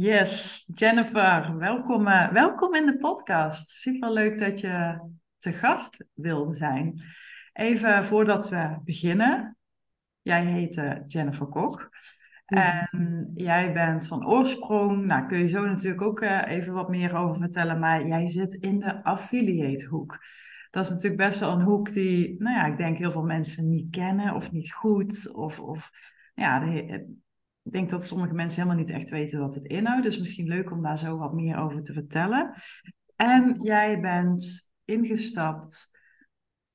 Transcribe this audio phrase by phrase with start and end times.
[0.00, 3.70] Yes, Jennifer, welkom, uh, welkom in de podcast.
[3.70, 5.00] Super leuk dat je
[5.38, 7.02] te gast wilde zijn.
[7.52, 9.56] Even voordat we beginnen.
[10.22, 11.90] Jij heet uh, Jennifer Kok.
[12.46, 17.16] En jij bent van oorsprong, nou kun je zo natuurlijk ook uh, even wat meer
[17.16, 20.18] over vertellen, maar jij zit in de affiliate hoek.
[20.70, 23.68] Dat is natuurlijk best wel een hoek die, nou ja, ik denk heel veel mensen
[23.68, 25.34] niet kennen of niet goed.
[25.34, 25.90] Of, of
[26.34, 27.16] ja, de,
[27.68, 30.02] ik denk dat sommige mensen helemaal niet echt weten wat het inhoudt.
[30.02, 32.54] Dus misschien leuk om daar zo wat meer over te vertellen.
[33.16, 35.98] En jij bent ingestapt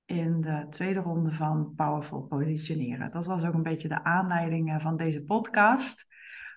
[0.06, 3.12] in de tweede ronde van Powerful Positioneren.
[3.12, 6.06] Dat was ook een beetje de aanleiding eh, van deze podcast.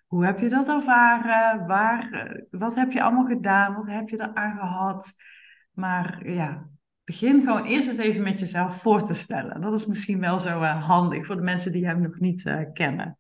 [0.07, 1.67] Hoe heb je dat ervaren?
[1.67, 3.75] Waar, eh, wat heb je allemaal gedaan?
[3.75, 5.13] Wat heb je eraan gehad?
[5.73, 6.69] Maar ja,
[7.05, 9.61] begin gewoon eerst eens even met jezelf voor te stellen.
[9.61, 13.19] Dat is misschien wel zo uh, handig voor de mensen die hem nog niet kennen.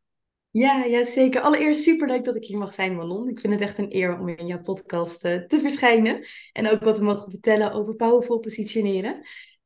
[0.57, 1.41] Ja, ja, zeker.
[1.41, 3.29] Allereerst super leuk dat ik hier mag zijn, Manon.
[3.29, 6.25] Ik vind het echt een eer om in jouw podcast uh, te verschijnen.
[6.53, 9.21] En ook wat te mogen vertellen over powerful positioneren.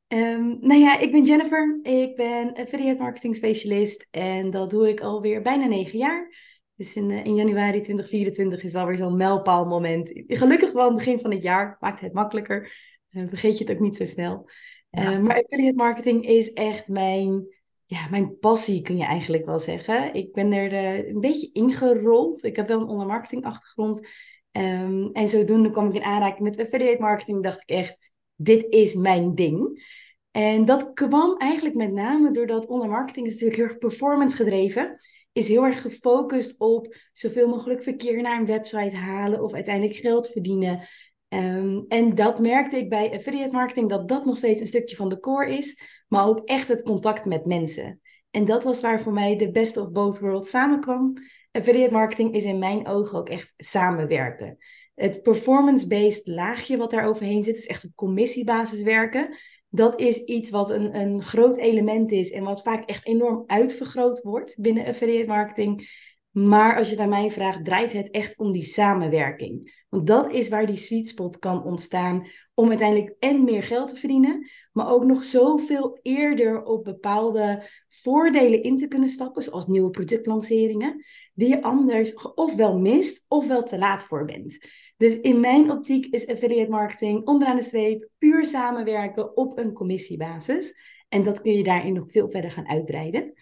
[0.08, 1.78] Um, nou ja, ik ben Jennifer.
[1.82, 4.08] Ik ben affiliate marketing specialist.
[4.10, 6.34] En dat doe ik alweer bijna negen jaar.
[6.74, 10.10] Dus in, uh, in januari 2024 is wel weer zo'n mijlpaalmoment.
[10.26, 11.76] Gelukkig wel aan het begin van het jaar.
[11.80, 12.72] Maakt het makkelijker.
[13.10, 14.48] Uh, vergeet je het ook niet zo snel.
[14.90, 15.18] Ja.
[15.18, 17.59] maar affiliate marketing is echt mijn
[17.90, 20.14] ja, mijn passie kun je eigenlijk wel zeggen.
[20.14, 22.44] Ik ben er uh, een beetje ingerold.
[22.44, 24.06] Ik heb wel een ondermarketing achtergrond.
[24.52, 27.42] Um, en zodoende kwam ik in aanraking met affiliate marketing.
[27.42, 27.96] Dacht ik echt,
[28.34, 29.84] dit is mijn ding.
[30.30, 34.96] En dat kwam eigenlijk met name doordat ondermarketing is natuurlijk heel erg performance gedreven.
[35.32, 40.28] Is heel erg gefocust op zoveel mogelijk verkeer naar een website halen of uiteindelijk geld
[40.28, 40.80] verdienen.
[41.28, 45.08] Um, en dat merkte ik bij affiliate marketing, dat dat nog steeds een stukje van
[45.08, 48.00] de core is, maar ook echt het contact met mensen.
[48.30, 51.12] En dat was waar voor mij de best of both worlds samenkwam.
[51.52, 54.56] Affiliate marketing is in mijn ogen ook echt samenwerken.
[54.94, 59.36] Het performance-based laagje wat daar overheen zit, is echt op commissiebasis werken.
[59.68, 64.22] Dat is iets wat een, een groot element is en wat vaak echt enorm uitvergroot
[64.22, 65.88] wordt binnen affiliate marketing.
[66.30, 69.84] Maar als je naar mij vraagt, draait het echt om die samenwerking.
[69.88, 73.96] Want dat is waar die sweet spot kan ontstaan om uiteindelijk en meer geld te
[73.96, 79.90] verdienen, maar ook nog zoveel eerder op bepaalde voordelen in te kunnen stappen, zoals nieuwe
[79.90, 81.04] productlanceringen,
[81.34, 84.58] die je anders ofwel mist ofwel te laat voor bent.
[84.96, 90.78] Dus in mijn optiek is affiliate marketing onderaan de streep puur samenwerken op een commissiebasis.
[91.08, 93.32] En dat kun je daarin nog veel verder gaan uitbreiden.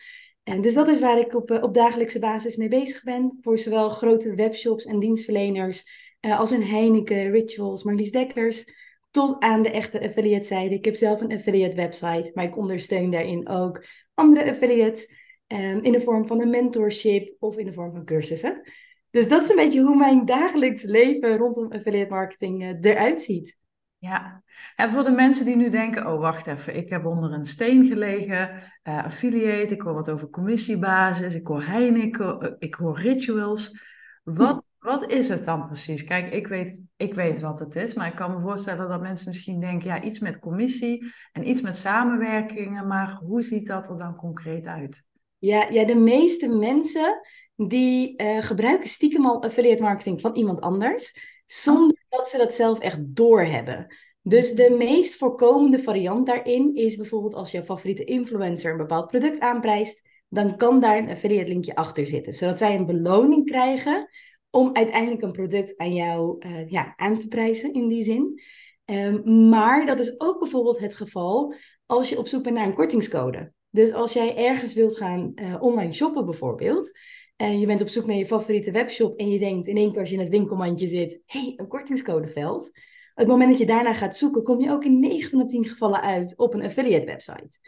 [0.49, 3.39] En dus dat is waar ik op, eh, op dagelijkse basis mee bezig ben.
[3.41, 5.85] Voor zowel grote webshops en dienstverleners
[6.21, 8.77] uh, als een Heineken, Rituals, Marlies Dekkers.
[9.11, 10.75] Tot aan de echte affiliate zijde.
[10.75, 15.17] Ik heb zelf een affiliate website, maar ik ondersteun daarin ook andere affiliates.
[15.47, 18.63] Um, in de vorm van een mentorship of in de vorm van cursussen.
[19.11, 23.59] Dus dat is een beetje hoe mijn dagelijks leven rondom affiliate marketing uh, eruit ziet.
[24.01, 24.43] Ja,
[24.77, 27.87] en voor de mensen die nu denken, oh wacht even, ik heb onder een steen
[27.87, 28.51] gelegen,
[28.85, 33.81] uh, affiliate, ik hoor wat over commissiebasis, ik hoor Heineken, uh, ik hoor rituals.
[34.25, 36.05] Wat, wat is het dan precies?
[36.05, 39.29] Kijk, ik weet, ik weet wat het is, maar ik kan me voorstellen dat mensen
[39.29, 43.99] misschien denken, ja, iets met commissie en iets met samenwerkingen, maar hoe ziet dat er
[43.99, 45.07] dan concreet uit?
[45.39, 47.21] Ja, ja de meeste mensen
[47.57, 52.79] die uh, gebruiken stiekem al affiliate marketing van iemand anders zonder dat ze dat zelf
[52.79, 53.87] echt doorhebben.
[54.23, 59.41] Dus de meest voorkomende variant daarin is bijvoorbeeld als jouw favoriete influencer een bepaald product
[59.41, 64.09] aanprijst, dan kan daar een affiliate linkje achter zitten, zodat zij een beloning krijgen
[64.51, 68.41] om uiteindelijk een product aan jou uh, ja, aan te prijzen in die zin.
[68.85, 71.55] Um, maar dat is ook bijvoorbeeld het geval
[71.87, 73.53] als je op zoek bent naar een kortingscode.
[73.71, 76.99] Dus als jij ergens wilt gaan uh, online shoppen bijvoorbeeld,
[77.39, 80.01] en je bent op zoek naar je favoriete webshop en je denkt in één keer
[80.01, 82.67] als je in het winkelmandje zit, hé, hey, een kortingscodeveld.
[82.67, 82.75] Op
[83.15, 85.65] het moment dat je daarna gaat zoeken, kom je ook in 9 van de 10
[85.65, 87.59] gevallen uit op een affiliate website.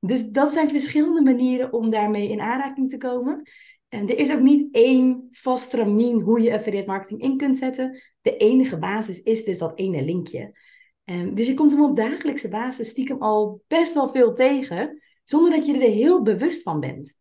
[0.00, 3.42] Dus dat zijn verschillende manieren om daarmee in aanraking te komen.
[3.88, 8.02] En er is ook niet één vast stramien hoe je affiliate marketing in kunt zetten.
[8.20, 10.58] De enige basis is dus dat ene linkje.
[11.04, 15.50] Um, dus je komt hem op dagelijkse basis stiekem al best wel veel tegen, zonder
[15.50, 17.16] dat je er heel bewust van bent.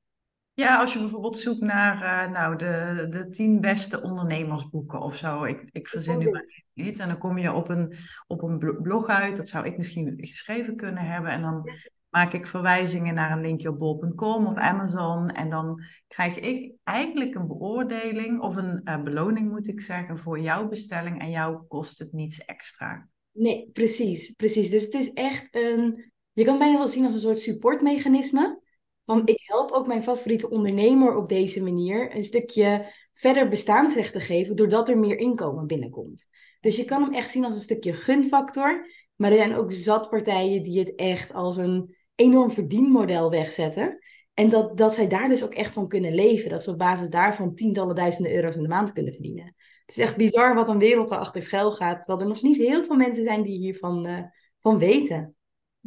[0.56, 5.44] Ja, als je bijvoorbeeld zoekt naar uh, nou, de, de tien beste ondernemersboeken of zo.
[5.44, 7.00] Ik, ik verzin nu maar iets.
[7.00, 7.94] En dan kom je op een,
[8.28, 9.38] op een blog uit.
[9.38, 11.32] Dat zou ik misschien geschreven kunnen hebben.
[11.32, 11.70] En dan
[12.10, 15.30] maak ik verwijzingen naar een linkje op bol.com of Amazon.
[15.30, 20.40] En dan krijg ik eigenlijk een beoordeling of een uh, beloning, moet ik zeggen, voor
[20.40, 21.22] jouw bestelling.
[21.22, 23.10] En jou kost het niets extra.
[23.32, 24.32] Nee, precies.
[24.32, 24.70] precies.
[24.70, 26.12] Dus het is echt een.
[26.34, 28.64] Je kan bijna wel zien als een soort supportmechanisme.
[29.06, 34.20] Want ik help ook mijn favoriete ondernemer op deze manier een stukje verder bestaansrecht te
[34.20, 36.28] geven doordat er meer inkomen binnenkomt.
[36.60, 38.88] Dus je kan hem echt zien als een stukje gunfactor.
[39.16, 44.00] Maar er zijn ook zat partijen die het echt als een enorm verdienmodel wegzetten.
[44.34, 46.50] En dat, dat zij daar dus ook echt van kunnen leven.
[46.50, 49.56] Dat ze op basis daarvan tientallen duizenden euro's in de maand kunnen verdienen.
[49.86, 52.02] Het is echt bizar wat een wereld erachter schuil gaat.
[52.02, 54.20] Terwijl er nog niet heel veel mensen zijn die hiervan uh,
[54.60, 55.35] van weten.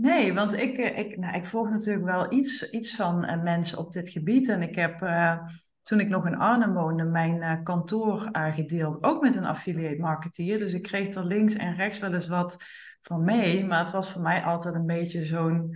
[0.00, 3.93] Nee, want ik, eh, ik, nou, ik volg natuurlijk wel iets, iets van mensen op
[3.93, 4.49] dit gebied.
[4.49, 5.39] En ik heb uh,
[5.83, 9.03] toen ik nog in Arnhem woonde, mijn kantoor gedeeld.
[9.03, 10.59] Ook met een affiliate marketeer.
[10.59, 12.56] Dus ik kreeg er links en rechts wel eens wat
[13.03, 13.67] van mee.
[13.67, 15.75] Maar het was voor mij altijd een beetje zo'n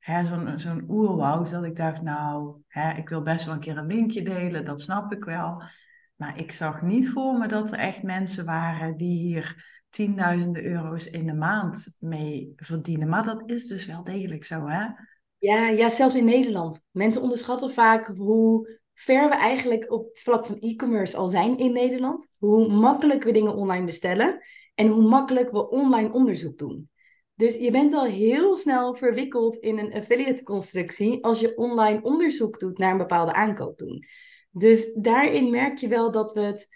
[0.00, 1.50] zo'n zo'n oerwoud.
[1.50, 4.64] Dat ik dacht, nou, hè, ik wil best wel een keer een linkje delen.
[4.64, 5.62] Dat snap ik wel.
[6.16, 11.06] Maar ik zag niet voor me dat er echt mensen waren die hier tienduizenden euro's
[11.06, 13.08] in de maand mee verdienen.
[13.08, 14.86] Maar dat is dus wel degelijk zo, hè?
[15.38, 16.84] Ja, ja, zelfs in Nederland.
[16.90, 21.72] Mensen onderschatten vaak hoe ver we eigenlijk op het vlak van e-commerce al zijn in
[21.72, 22.28] Nederland.
[22.38, 24.40] Hoe makkelijk we dingen online bestellen
[24.74, 26.90] en hoe makkelijk we online onderzoek doen.
[27.34, 32.58] Dus je bent al heel snel verwikkeld in een affiliate constructie als je online onderzoek
[32.58, 34.06] doet naar een bepaalde aankoop doen.
[34.50, 36.68] Dus daarin merk je wel dat we het,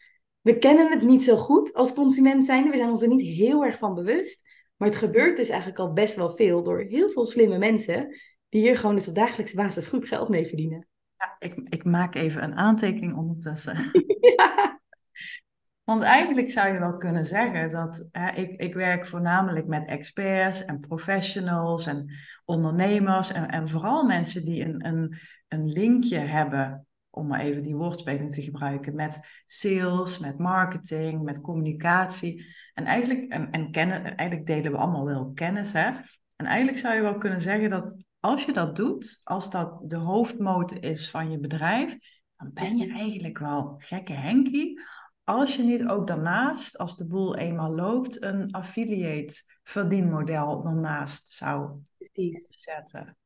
[0.47, 2.71] we kennen het niet zo goed als consument zijn.
[2.71, 4.49] We zijn ons er niet heel erg van bewust.
[4.77, 8.17] Maar het gebeurt dus eigenlijk al best wel veel door heel veel slimme mensen
[8.49, 10.89] die hier gewoon dus op dagelijkse basis goed geld mee verdienen.
[11.17, 13.91] Ja, ik, ik maak even een aantekening ondertussen.
[14.37, 14.81] ja.
[15.85, 20.65] Want eigenlijk zou je wel kunnen zeggen dat hè, ik, ik werk voornamelijk met experts
[20.65, 22.11] en professionals en
[22.45, 26.86] ondernemers en, en vooral mensen die een, een, een linkje hebben,
[27.17, 32.47] om maar even die woordspeling te gebruiken, met sales, met marketing, met communicatie.
[32.75, 35.73] En eigenlijk, en, en kennen, eigenlijk delen we allemaal wel kennis.
[35.73, 35.91] Hè?
[36.37, 39.97] En eigenlijk zou je wel kunnen zeggen dat als je dat doet, als dat de
[39.97, 41.97] hoofdmoot is van je bedrijf,
[42.37, 44.81] dan ben je eigenlijk wel gekke Henkie
[45.27, 51.71] als je niet ook daarnaast, als de boel eenmaal loopt, een affiliate verdienmodel daarnaast zou
[51.99, 52.49] Precies.
[52.51, 53.17] zetten.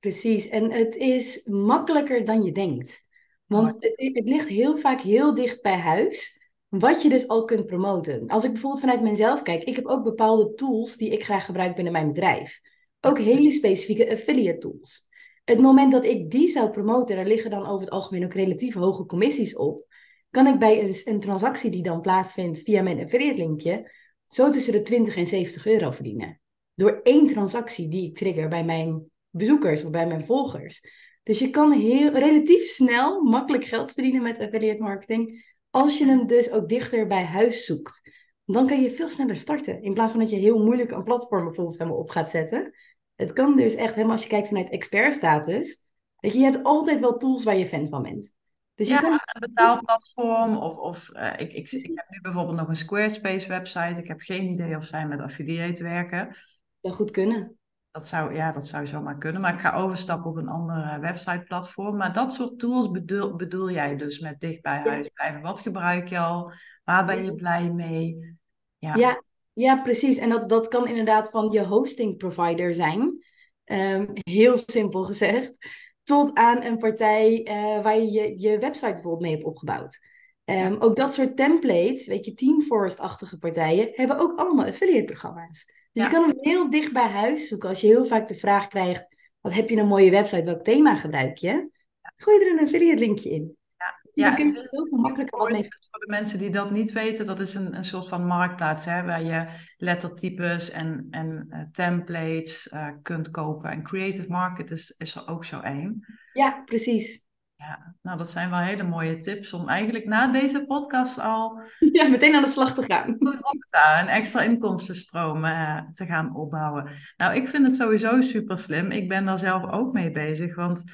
[0.00, 3.05] Precies, en het is makkelijker dan je denkt.
[3.46, 7.66] Want het, het, ligt heel vaak heel dicht bij huis, wat je dus al kunt
[7.66, 8.26] promoten.
[8.28, 11.74] Als ik bijvoorbeeld vanuit mezelf kijk, ik heb ook bepaalde tools die ik graag gebruik
[11.74, 12.60] binnen mijn bedrijf.
[13.00, 15.08] Ook hele specifieke affiliate tools.
[15.44, 18.74] Het moment dat ik die zou promoten, daar liggen dan over het algemeen ook relatief
[18.74, 19.86] hoge commissies op
[20.30, 23.92] kan ik bij een, een transactie die dan plaatsvindt via mijn affiliate linkje
[24.28, 26.40] zo tussen de 20 en 70 euro verdienen.
[26.74, 30.80] Door één transactie die ik trigger bij mijn bezoekers of bij mijn volgers.
[31.26, 35.54] Dus je kan heel, relatief snel makkelijk geld verdienen met affiliate marketing.
[35.70, 38.10] Als je hem dus ook dichter bij huis zoekt.
[38.44, 39.82] Dan kan je veel sneller starten.
[39.82, 42.74] In plaats van dat je heel moeilijk een platform bijvoorbeeld helemaal op gaat zetten.
[43.14, 45.86] Het kan dus echt helemaal als je kijkt vanuit expert status.
[46.16, 48.32] Weet je, je hebt altijd wel tools waar je fan van bent.
[48.74, 52.76] Dus ja, een betaalplatform of, of uh, ik, ik, ik, heb nu bijvoorbeeld nog een
[52.76, 54.00] Squarespace website.
[54.00, 56.36] Ik heb geen idee of zij met affiliate werken.
[56.80, 57.55] Dat goed kunnen.
[57.96, 59.40] Dat zou, ja, dat zou zomaar kunnen.
[59.40, 61.96] Maar ik ga overstappen op een ander website platform.
[61.96, 65.40] Maar dat soort tools bedoel, bedoel jij dus met dicht bij huis blijven.
[65.40, 66.52] Wat gebruik je al?
[66.84, 68.36] Waar ben je blij mee?
[68.78, 69.22] Ja, ja,
[69.52, 70.16] ja precies.
[70.16, 73.24] En dat, dat kan inderdaad van je hosting provider zijn.
[73.64, 75.58] Um, heel simpel gezegd
[76.02, 80.06] tot aan een partij uh, waar je, je website bijvoorbeeld mee hebt opgebouwd.
[80.44, 85.74] Um, Ook dat soort templates, weet je, Teamforest-achtige partijen, hebben ook allemaal affiliate-programma's.
[85.96, 87.68] Dus je kan hem heel dicht bij huis zoeken.
[87.68, 90.96] Als je heel vaak de vraag krijgt, wat heb je een mooie website, welk thema
[90.96, 91.70] gebruik je?
[92.16, 93.56] Gooi er een affiliate-linkje in.
[93.76, 95.62] Ja, ja, het is heel makkelijker wat mee.
[95.90, 99.04] Voor de mensen die dat niet weten, dat is een, een soort van marktplaats hè,
[99.04, 103.70] waar je lettertypes en, en uh, templates uh, kunt kopen.
[103.70, 106.06] En Creative Market is, is er ook zo één.
[106.32, 107.25] Ja, precies.
[107.56, 111.60] Ja, nou dat zijn wel hele mooie tips om eigenlijk na deze podcast al...
[111.92, 113.16] Ja, meteen aan de slag te gaan.
[114.00, 116.90] Een extra inkomstenstroom uh, te gaan opbouwen.
[117.16, 118.90] Nou, ik vind het sowieso super slim.
[118.90, 120.84] Ik ben daar zelf ook mee bezig, want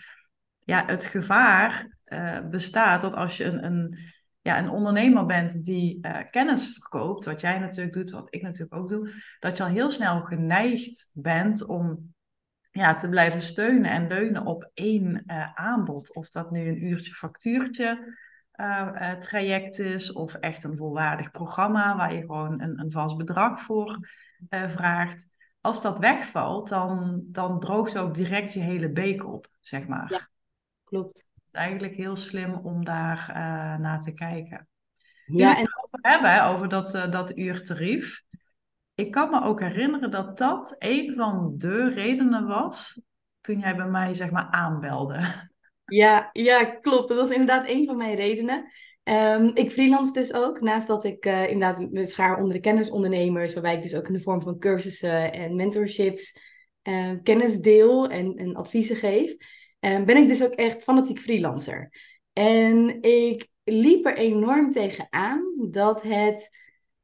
[0.59, 3.99] ja, het gevaar uh, bestaat dat als je een, een,
[4.40, 8.75] ja, een ondernemer bent die uh, kennis verkoopt, wat jij natuurlijk doet, wat ik natuurlijk
[8.75, 12.14] ook doe, dat je al heel snel geneigd bent om
[12.73, 16.14] ja, te blijven steunen en leunen op één uh, aanbod.
[16.14, 18.21] Of dat nu een uurtje factuurtje
[19.19, 24.09] traject is, of echt een volwaardig programma waar je gewoon een, een vast bedrag voor
[24.49, 25.29] vraagt.
[25.61, 30.12] Als dat wegvalt, dan, dan droogt ook direct je hele beek op, zeg maar.
[30.12, 30.29] Ja,
[30.85, 33.31] klopt eigenlijk heel slim om daar
[33.81, 34.69] naar te kijken.
[35.26, 38.23] Ja, en over hebben, over dat, dat uurtarief.
[39.02, 43.00] Ik kan me ook herinneren dat dat een van de redenen was
[43.40, 45.50] toen jij bij mij zeg maar aanbelde.
[45.85, 47.09] Ja, ja, klopt.
[47.09, 48.73] Dat was inderdaad een van mijn redenen.
[49.02, 53.52] Ehm, ik freelance dus ook, naast dat ik uh, inderdaad me schaar onder de kennisondernemers,
[53.52, 56.38] waarbij ik dus ook in de vorm van cursussen en mentorships
[56.82, 59.35] uh, kennis deel en, en adviezen geef,
[59.80, 61.92] uh, ben ik dus ook echt fanatiek freelancer.
[62.32, 66.61] En ik liep er enorm tegen aan dat het,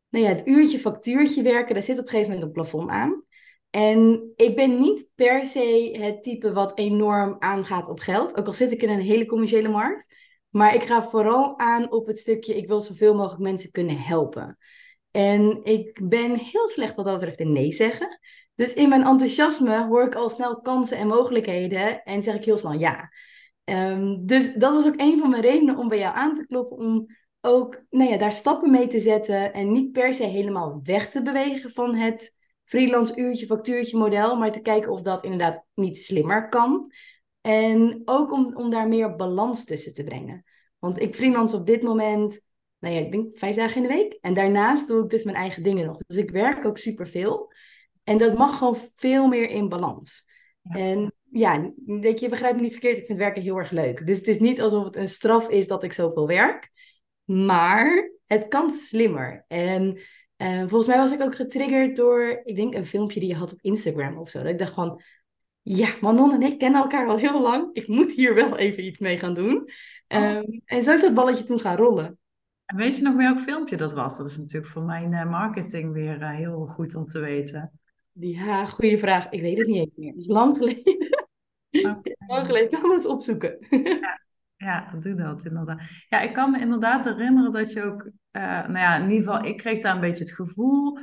[0.08, 3.22] nou ja, het uurtje factuurtje werken, daar zit op een gegeven moment een plafond aan.
[3.70, 8.52] En ik ben niet per se het type wat enorm aangaat op geld, ook al
[8.52, 10.14] zit ik in een hele commerciële markt.
[10.48, 14.58] Maar ik ga vooral aan op het stukje, ik wil zoveel mogelijk mensen kunnen helpen.
[15.10, 18.18] En ik ben heel slecht wat dat betreft in nee zeggen.
[18.54, 22.58] Dus in mijn enthousiasme hoor ik al snel kansen en mogelijkheden en zeg ik heel
[22.58, 23.10] snel ja.
[23.64, 26.76] Um, dus dat was ook een van mijn redenen om bij jou aan te kloppen,
[26.76, 27.06] om
[27.40, 31.23] ook nou ja, daar stappen mee te zetten en niet per se helemaal weg te
[31.23, 36.49] bewegen van het freelance uurtje, factuurtje model, maar te kijken of dat inderdaad niet slimmer
[36.49, 36.92] kan.
[37.40, 40.45] En ook om, om daar meer balans tussen te brengen.
[40.78, 42.40] Want ik freelance op dit moment,
[42.78, 44.18] nou ja, ik denk vijf dagen in de week.
[44.21, 45.99] En daarnaast doe ik dus mijn eigen dingen nog.
[46.07, 47.52] Dus ik werk ook superveel.
[48.04, 50.26] En dat mag gewoon veel meer in balans.
[50.68, 54.07] En ja, weet je, begrijp me niet verkeerd, ik vind werken heel erg leuk.
[54.07, 56.71] Dus het is niet alsof het een straf is dat ik zoveel werk.
[57.28, 59.44] Maar het kan slimmer.
[59.49, 59.99] En
[60.37, 63.52] uh, volgens mij was ik ook getriggerd door, ik denk een filmpje die je had
[63.52, 64.38] op Instagram of zo.
[64.38, 65.02] Dat ik dacht van,
[65.62, 67.68] ja, Manon en ik kennen elkaar al heel lang.
[67.73, 69.68] Ik moet hier wel even iets mee gaan doen.
[70.08, 72.18] Um, en zo is dat balletje toen gaan rollen.
[72.64, 74.16] En weet je nog welk filmpje dat was?
[74.16, 77.73] Dat is natuurlijk voor mijn uh, marketing weer uh, heel goed om te weten.
[78.12, 79.28] Ja, goede vraag.
[79.30, 80.12] Ik weet het niet eens meer.
[80.12, 81.18] Het is lang geleden.
[81.70, 82.16] Okay.
[82.26, 82.68] lang geleden.
[82.68, 83.58] Kan we eens opzoeken.
[83.70, 84.20] ja,
[84.58, 85.80] ja, doe dat inderdaad.
[86.08, 88.10] Ja, ik kan me inderdaad herinneren dat je ook...
[88.32, 90.98] Uh, nou ja, in ieder geval, ik kreeg daar een beetje het gevoel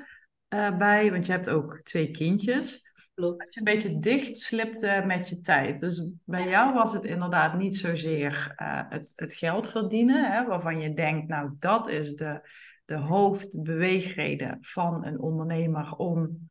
[0.77, 1.11] bij.
[1.11, 2.93] Want je hebt ook twee kindjes.
[3.13, 3.45] Klopt.
[3.45, 5.79] Dat je een beetje dicht slipte met je tijd.
[5.79, 10.79] Dus bij jou was het inderdaad niet zozeer uh, het, het geld verdienen, hè, waarvan
[10.79, 12.49] je denkt, nou dat is de,
[12.85, 16.49] de hoofdbeweegreden van een ondernemer om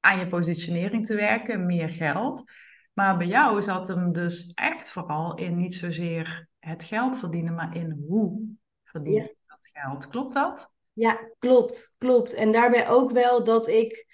[0.00, 2.52] aan je positionering te werken, meer geld.
[2.98, 7.76] Maar bij jou zat hem dus echt vooral in niet zozeer het geld verdienen, maar
[7.76, 8.40] in hoe
[8.84, 10.08] verdien je dat geld.
[10.08, 10.72] Klopt dat?
[10.92, 12.34] Ja, klopt, klopt.
[12.34, 14.06] En daarbij ook wel dat ik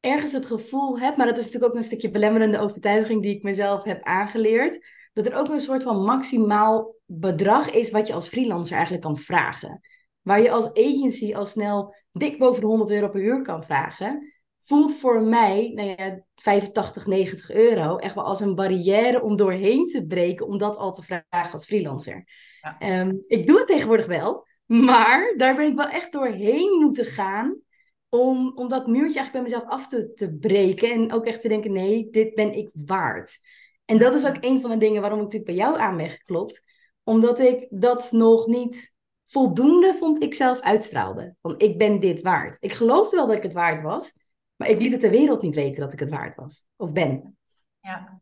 [0.00, 3.42] ergens het gevoel heb, maar dat is natuurlijk ook een stukje belemmerende overtuiging die ik
[3.42, 8.28] mezelf heb aangeleerd, dat er ook een soort van maximaal bedrag is wat je als
[8.28, 9.80] freelancer eigenlijk kan vragen.
[10.20, 14.32] Waar je als agency al snel dik boven de 100 euro per uur kan vragen,
[14.70, 19.86] voelt voor mij nou ja, 85, 90 euro echt wel als een barrière om doorheen
[19.86, 22.28] te breken om dat al te vragen als freelancer.
[22.60, 23.00] Ja.
[23.00, 27.60] Um, ik doe het tegenwoordig wel, maar daar ben ik wel echt doorheen moeten gaan
[28.08, 30.90] om, om dat muurtje eigenlijk bij mezelf af te, te breken.
[30.90, 33.38] En ook echt te denken, nee, dit ben ik waard.
[33.84, 36.10] En dat is ook een van de dingen waarom ik natuurlijk bij jou aan ben
[36.10, 36.64] geklopt.
[37.04, 38.92] Omdat ik dat nog niet
[39.26, 41.34] voldoende, vond ik zelf, uitstraalde.
[41.40, 42.56] Want ik ben dit waard.
[42.60, 44.12] Ik geloofde wel dat ik het waard was.
[44.60, 46.66] Maar ik liet het de wereld niet weten dat ik het waard was.
[46.76, 47.38] Of ben.
[47.80, 48.20] Ja.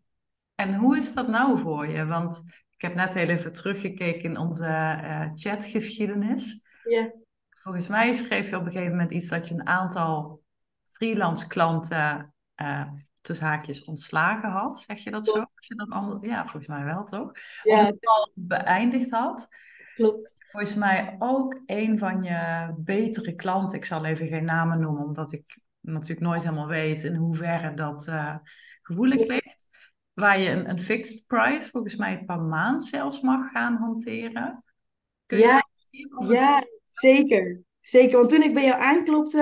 [0.54, 2.06] En hoe is dat nou voor je?
[2.06, 6.66] Want ik heb net heel even teruggekeken in onze uh, chatgeschiedenis.
[6.84, 7.12] Ja
[7.68, 10.42] volgens mij schreef je op een gegeven moment iets dat je een aantal
[10.88, 14.78] freelance klanten uh, tussen haakjes ontslagen had.
[14.78, 15.38] Zeg je dat zo?
[15.38, 16.26] Als je dat anders...
[16.26, 17.32] Ja, volgens mij wel toch?
[17.62, 17.80] Ja.
[17.80, 19.48] Of het al beëindigd had.
[19.94, 20.34] Klopt.
[20.50, 23.78] Volgens mij ook een van je betere klanten.
[23.78, 28.06] Ik zal even geen namen noemen, omdat ik natuurlijk nooit helemaal weet in hoeverre dat
[28.06, 28.36] uh,
[28.82, 29.76] gevoelig ligt.
[30.14, 34.64] Waar je een, een fixed price, volgens mij per maand zelfs mag gaan hanteren.
[35.26, 35.62] Kun je ja,
[36.28, 38.18] ja Zeker, zeker.
[38.18, 39.40] Want toen ik bij jou aanklopte,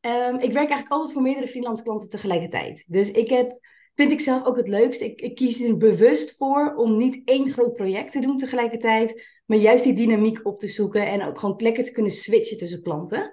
[0.00, 2.84] um, ik werk eigenlijk altijd voor meerdere freelance klanten tegelijkertijd.
[2.86, 3.58] Dus ik heb,
[3.94, 5.00] vind ik zelf ook het leukst.
[5.00, 9.58] Ik, ik kies er bewust voor om niet één groot project te doen tegelijkertijd, maar
[9.58, 13.30] juist die dynamiek op te zoeken en ook gewoon lekker te kunnen switchen tussen klanten.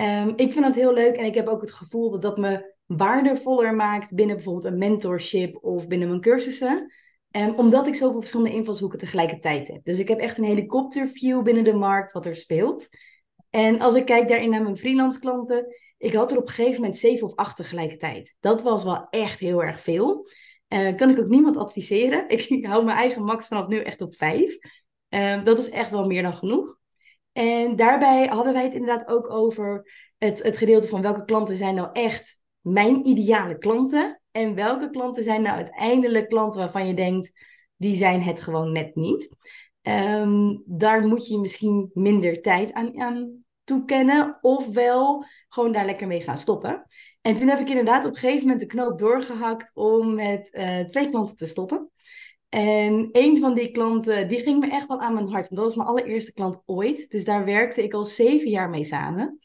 [0.00, 2.74] Um, ik vind dat heel leuk en ik heb ook het gevoel dat dat me
[2.86, 6.92] waardevoller maakt binnen bijvoorbeeld een mentorship of binnen mijn cursussen.
[7.30, 9.84] Um, omdat ik zoveel verschillende invalshoeken tegelijkertijd heb.
[9.84, 12.88] Dus ik heb echt een helikopterview binnen de markt wat er speelt.
[13.50, 15.66] En als ik kijk daarin naar mijn freelance klanten,
[15.98, 18.36] ik had er op een gegeven moment zeven of acht tegelijkertijd.
[18.40, 20.28] Dat was wel echt heel erg veel.
[20.68, 22.28] Uh, kan ik ook niemand adviseren.
[22.28, 24.58] Ik, hou mijn eigen max vanaf nu echt op vijf.
[25.08, 26.78] Uh, dat is echt wel meer dan genoeg.
[27.36, 31.74] En daarbij hadden wij het inderdaad ook over het, het gedeelte van welke klanten zijn
[31.74, 34.20] nou echt mijn ideale klanten.
[34.30, 37.32] En welke klanten zijn nou uiteindelijk klanten waarvan je denkt,
[37.76, 39.28] die zijn het gewoon net niet.
[39.82, 46.20] Um, daar moet je misschien minder tijd aan, aan toekennen, ofwel gewoon daar lekker mee
[46.20, 46.86] gaan stoppen.
[47.20, 50.80] En toen heb ik inderdaad op een gegeven moment de knoop doorgehakt om met uh,
[50.80, 51.90] twee klanten te stoppen.
[52.48, 55.48] En een van die klanten, die ging me echt wel aan mijn hart.
[55.48, 57.10] Want dat was mijn allereerste klant ooit.
[57.10, 59.38] Dus daar werkte ik al zeven jaar mee samen.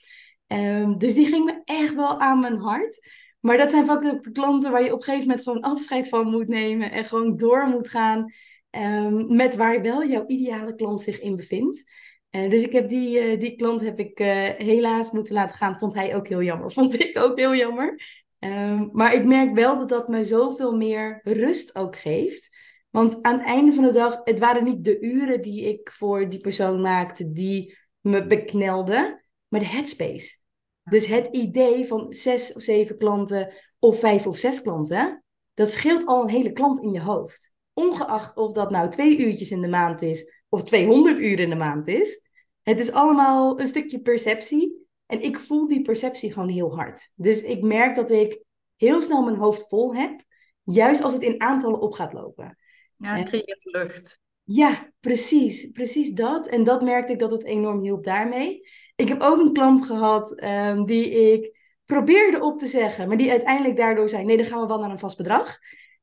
[0.48, 3.10] Um, dus die ging me echt wel aan mijn hart.
[3.40, 6.30] Maar dat zijn vaak de klanten waar je op een gegeven moment gewoon afscheid van
[6.30, 6.92] moet nemen.
[6.92, 8.34] En gewoon door moet gaan
[8.72, 11.90] um, met waar wel jouw ideale klant zich in bevindt.
[12.32, 14.28] Uh, dus ik heb die, uh, die klant heb ik uh,
[14.58, 15.78] helaas moeten laten gaan.
[15.80, 16.72] Vond hij ook heel jammer.
[16.82, 18.02] Vond ik ook heel jammer.
[18.40, 22.51] Um, maar ik merk wel dat dat me zoveel meer rust ook geeft.
[22.92, 26.30] Want aan het einde van de dag, het waren niet de uren die ik voor
[26.30, 30.40] die persoon maakte die me beknelden, maar de headspace.
[30.84, 36.06] Dus het idee van zes of zeven klanten of vijf of zes klanten, dat scheelt
[36.06, 37.54] al een hele klant in je hoofd.
[37.74, 41.56] Ongeacht of dat nou twee uurtjes in de maand is of 200 uur in de
[41.56, 42.30] maand is.
[42.62, 44.88] Het is allemaal een stukje perceptie.
[45.06, 47.12] En ik voel die perceptie gewoon heel hard.
[47.16, 48.44] Dus ik merk dat ik
[48.76, 50.24] heel snel mijn hoofd vol heb.
[50.64, 52.58] Juist als het in aantallen op gaat lopen.
[53.02, 54.20] Ja, creëert lucht.
[54.44, 55.70] Ja, precies.
[55.72, 56.48] Precies dat.
[56.48, 58.68] En dat merkte ik dat het enorm hielp daarmee.
[58.96, 63.32] Ik heb ook een klant gehad um, die ik probeerde op te zeggen, maar die
[63.32, 65.58] uiteindelijk daardoor zei: nee, dan gaan we wel naar een vast bedrag.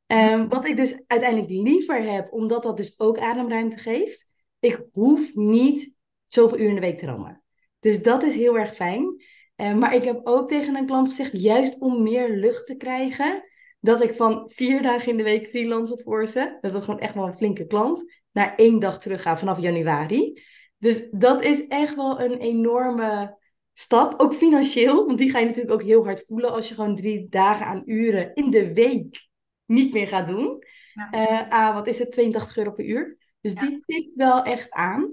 [0.07, 4.31] Um, wat ik dus uiteindelijk liever heb, omdat dat dus ook ademruimte geeft.
[4.59, 5.95] Ik hoef niet
[6.27, 7.43] zoveel uur in de week te rammen.
[7.81, 9.23] Dus dat is heel erg fijn.
[9.57, 13.43] Um, maar ik heb ook tegen een klant gezegd, juist om meer lucht te krijgen,
[13.89, 17.15] dat ik van vier dagen in de week freelancen voor ze, dat was gewoon echt
[17.15, 20.43] wel een flinke klant, naar één dag terug ga vanaf januari.
[20.79, 23.39] Dus dat is echt wel een enorme
[23.73, 26.97] stap, ook financieel, want die ga je natuurlijk ook heel hard voelen als je gewoon
[26.97, 29.29] drie dagen aan uren in de week
[29.65, 30.63] niet meer gaat doen.
[30.93, 31.13] Ja.
[31.13, 33.17] Uh, ah, wat is het, 82 euro per uur?
[33.41, 33.61] Dus ja.
[33.61, 35.13] die tikt wel echt aan.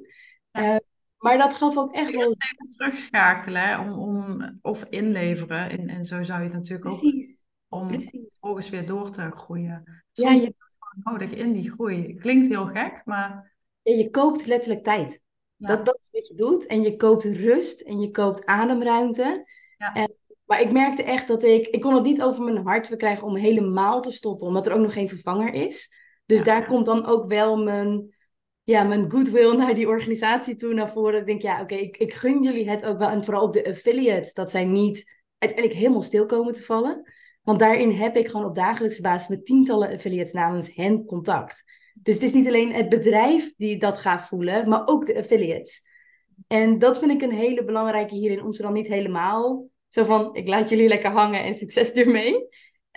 [0.51, 0.74] Ja.
[0.74, 0.77] Uh,
[1.17, 2.24] maar dat gaf ook echt wel...
[2.24, 5.70] even terugschakelen om, om, of inleveren.
[5.70, 7.39] En, en zo zou je het natuurlijk Precies.
[7.39, 7.45] ook...
[7.69, 8.22] Om Precies.
[8.31, 10.03] vervolgens weer door te groeien.
[10.12, 10.41] Ja, je...
[10.41, 12.15] het gewoon nodig in die groei.
[12.15, 13.53] Klinkt heel gek, maar...
[13.81, 15.24] Ja, je koopt letterlijk tijd.
[15.55, 15.67] Ja.
[15.67, 16.65] Dat, dat is wat je doet.
[16.65, 19.48] En je koopt rust en je koopt ademruimte.
[19.77, 19.93] Ja.
[19.93, 20.13] En,
[20.45, 21.67] maar ik merkte echt dat ik...
[21.67, 24.47] Ik kon het niet over mijn hart verkrijgen om helemaal te stoppen.
[24.47, 25.93] Omdat er ook nog geen vervanger is.
[26.25, 26.45] Dus Ja.
[26.45, 28.15] daar komt dan ook wel mijn,
[28.63, 31.19] ja, mijn goodwill naar die organisatie toe naar voren.
[31.19, 33.10] Ik denk, ja, oké, ik, ik gun jullie het ook wel.
[33.10, 34.34] En vooral ook de affiliates.
[34.34, 37.13] Dat zij niet uiteindelijk helemaal stil komen te vallen.
[37.45, 41.63] Want daarin heb ik gewoon op dagelijkse basis met tientallen affiliates namens hen contact.
[41.93, 45.88] Dus het is niet alleen het bedrijf die dat gaat voelen, maar ook de affiliates.
[46.47, 50.36] En dat vind ik een hele belangrijke hierin, om ze dan niet helemaal zo van,
[50.36, 52.47] ik laat jullie lekker hangen en succes ermee.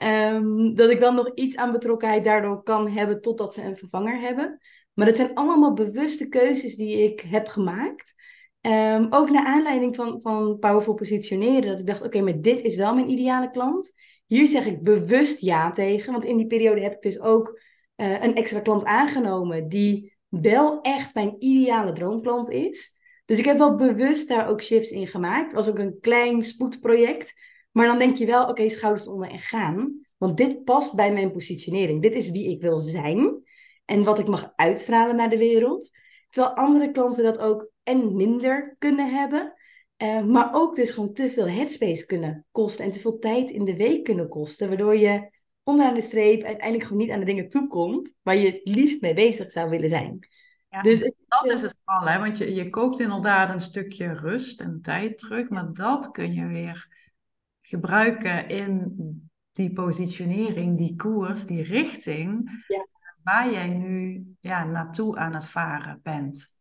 [0.02, 4.20] Um, dat ik wel nog iets aan betrokkenheid daardoor kan hebben totdat ze een vervanger
[4.20, 4.58] hebben.
[4.94, 8.14] Maar dat zijn allemaal bewuste keuzes die ik heb gemaakt.
[8.60, 11.70] Um, ook naar aanleiding van, van Powerful Positioneren.
[11.70, 13.92] Dat ik dacht, oké, okay, maar dit is wel mijn ideale klant.
[14.28, 16.12] Hier zeg ik bewust ja tegen.
[16.12, 17.60] Want in die periode heb ik dus ook
[17.96, 22.98] uh, een extra klant aangenomen die wel echt mijn ideale droomklant is.
[23.24, 25.52] Dus ik heb wel bewust daar ook shifts in gemaakt.
[25.52, 27.32] Was ook een klein spoedproject.
[27.72, 30.00] Maar dan denk je wel, oké, okay, schouders onder en gaan.
[30.16, 32.02] Want dit past bij mijn positionering.
[32.02, 33.42] Dit is wie ik wil zijn.
[33.84, 35.90] En wat ik mag uitstralen naar de wereld.
[36.28, 39.54] Terwijl andere klanten dat ook en minder kunnen hebben.
[40.02, 42.84] Uh, maar ook dus gewoon te veel headspace kunnen kosten.
[42.84, 44.68] En te veel tijd in de week kunnen kosten.
[44.68, 45.30] Waardoor je
[45.62, 48.14] onderaan de streep uiteindelijk gewoon niet aan de dingen toekomt.
[48.22, 50.28] Waar je het liefst mee bezig zou willen zijn.
[50.70, 52.18] Ja, dus het, dat is het vooral, hè?
[52.18, 56.46] want je, je koopt inderdaad een stukje rust en tijd terug, maar dat kun je
[56.46, 56.96] weer
[57.60, 58.94] gebruiken in
[59.52, 62.86] die positionering, die koers, die richting, ja.
[63.22, 66.57] waar jij nu ja, naartoe aan het varen bent.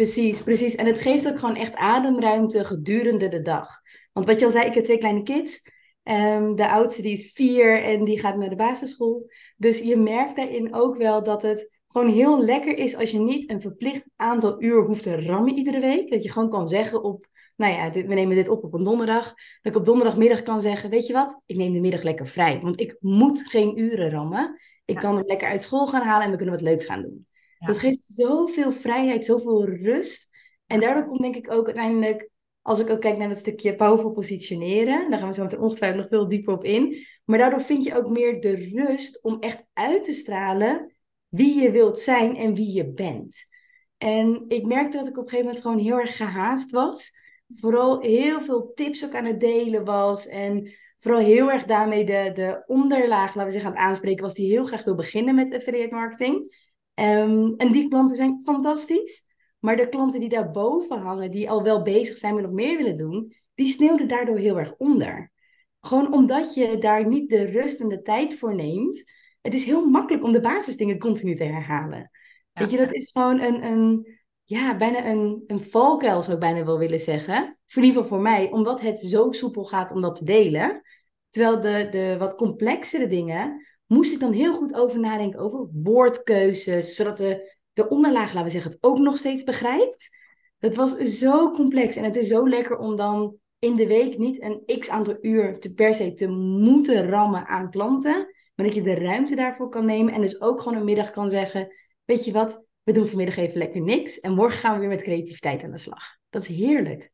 [0.00, 0.74] Precies, precies.
[0.74, 3.80] En het geeft ook gewoon echt ademruimte gedurende de dag.
[4.12, 5.62] Want wat je al zei, ik heb twee kleine kids.
[6.02, 9.30] Um, de oudste die is vier en die gaat naar de basisschool.
[9.56, 13.50] Dus je merkt daarin ook wel dat het gewoon heel lekker is als je niet
[13.50, 16.10] een verplicht aantal uur hoeft te rammen iedere week.
[16.10, 18.84] Dat je gewoon kan zeggen op, nou ja, dit, we nemen dit op op een
[18.84, 19.24] donderdag.
[19.24, 22.60] Dat ik op donderdagmiddag kan zeggen, weet je wat, ik neem de middag lekker vrij.
[22.60, 24.60] Want ik moet geen uren rammen.
[24.84, 25.00] Ik ja.
[25.00, 27.28] kan hem lekker uit school gaan halen en we kunnen wat leuks gaan doen.
[27.60, 27.66] Ja.
[27.66, 30.30] Dat geeft zoveel vrijheid, zoveel rust.
[30.66, 32.30] En daardoor komt denk ik ook uiteindelijk,
[32.62, 36.00] als ik ook kijk naar dat stukje powerful positioneren, daar gaan we zo meteen ongetwijfeld
[36.00, 37.06] nog veel dieper op in.
[37.24, 40.94] Maar daardoor vind je ook meer de rust om echt uit te stralen
[41.28, 43.48] wie je wilt zijn en wie je bent.
[43.96, 47.18] En ik merkte dat ik op een gegeven moment gewoon heel erg gehaast was.
[47.54, 50.26] Vooral heel veel tips ook aan het delen was.
[50.26, 54.34] En vooral heel erg daarmee de, de onderlaag, laten we zeggen, aan het aanspreken was,
[54.34, 56.54] die heel graag wil beginnen met affiliate marketing.
[57.00, 59.24] Um, en die klanten zijn fantastisch.
[59.58, 62.96] Maar de klanten die daarboven hangen, die al wel bezig zijn met nog meer willen
[62.96, 65.32] doen, die sneeuwden daardoor heel erg onder.
[65.80, 69.04] Gewoon omdat je daar niet de rust en de tijd voor neemt
[69.42, 72.10] het is heel makkelijk om de basisdingen continu te herhalen.
[72.52, 76.64] Weet je, dat is gewoon een, een ja, bijna een, een valkuil zou ik bijna
[76.64, 77.58] wel willen zeggen.
[77.74, 80.82] In ieder geval voor mij, omdat het zo soepel gaat om dat te delen.
[81.30, 86.94] Terwijl de, de wat complexere dingen, moest ik dan heel goed over nadenken over woordkeuzes,
[86.94, 90.16] zodat de, de onderlaag, laten we zeggen, het ook nog steeds begrijpt.
[90.58, 94.42] Dat was zo complex en het is zo lekker om dan in de week niet
[94.42, 98.82] een x aantal uur te per se te moeten rammen aan klanten, maar dat je
[98.82, 101.74] de ruimte daarvoor kan nemen en dus ook gewoon een middag kan zeggen,
[102.04, 105.02] weet je wat, we doen vanmiddag even lekker niks en morgen gaan we weer met
[105.02, 106.04] creativiteit aan de slag.
[106.28, 107.10] Dat is heerlijk.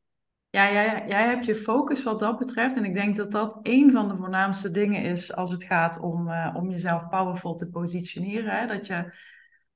[0.56, 2.76] Ja, jij, jij hebt je focus wat dat betreft.
[2.76, 6.28] En ik denk dat dat een van de voornaamste dingen is als het gaat om,
[6.28, 8.58] uh, om jezelf powerful te positioneren.
[8.58, 8.66] Hè?
[8.66, 9.12] Dat, je,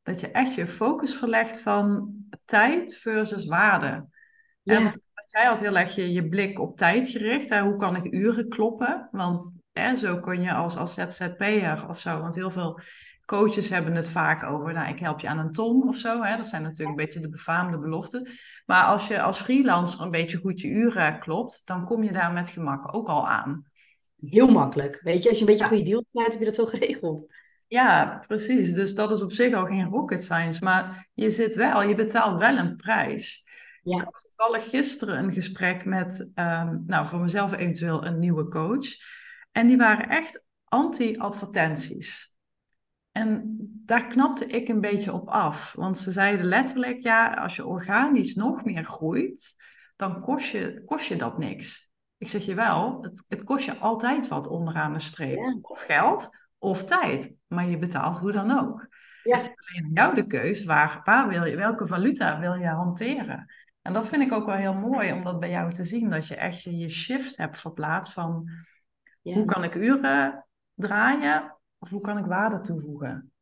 [0.03, 2.14] dat je echt je focus verlegt van
[2.45, 4.07] tijd versus waarde.
[4.62, 4.95] Ja.
[5.27, 7.49] Jij had heel erg je, je blik op tijd gericht.
[7.49, 7.61] Hè?
[7.61, 9.09] Hoe kan ik uren kloppen?
[9.11, 12.21] Want hè, zo kun je als, als ZZP'er of zo.
[12.21, 12.81] Want heel veel
[13.31, 16.23] coaches hebben het vaak over, nou, ik help je aan een ton of zo.
[16.23, 16.37] Hè?
[16.37, 18.29] Dat zijn natuurlijk een beetje de befaamde beloften.
[18.66, 22.33] Maar als je als freelancer een beetje goed je uren klopt, dan kom je daar
[22.33, 23.64] met gemak ook al aan.
[24.21, 25.01] Heel makkelijk.
[25.03, 27.33] Weet je, als je een beetje een goede deal sluit, heb je dat zo geregeld.
[27.66, 28.75] Ja, precies.
[28.75, 30.64] Dus dat is op zich al geen rocket science.
[30.64, 33.49] Maar je zit wel, je betaalt wel een prijs.
[33.83, 33.97] Ja.
[33.97, 38.88] Ik had toevallig gisteren een gesprek met, um, nou voor mezelf eventueel een nieuwe coach.
[39.53, 42.30] En die waren echt anti-advertenties.
[43.12, 45.73] En daar knapte ik een beetje op af.
[45.73, 49.55] Want ze zeiden letterlijk, ja, als je organisch nog meer groeit,
[49.96, 51.92] dan kost je, kost je dat niks.
[52.16, 55.59] Ik zeg je wel, het, het kost je altijd wat onderaan de streep.
[55.62, 57.37] Of geld, of tijd.
[57.46, 58.88] Maar je betaalt hoe dan ook.
[59.23, 59.37] Ja.
[59.37, 63.53] Het is alleen jou de keus, waar, waar wil je, welke valuta wil je hanteren?
[63.83, 66.11] En dat vind ik ook wel heel mooi om dat bij jou te zien.
[66.11, 68.51] Dat je echt je, je shift hebt verplaatst van,
[69.23, 69.35] ja.
[69.35, 73.33] hoe kan ik uren draaien of hoe kan ik waarde toevoegen?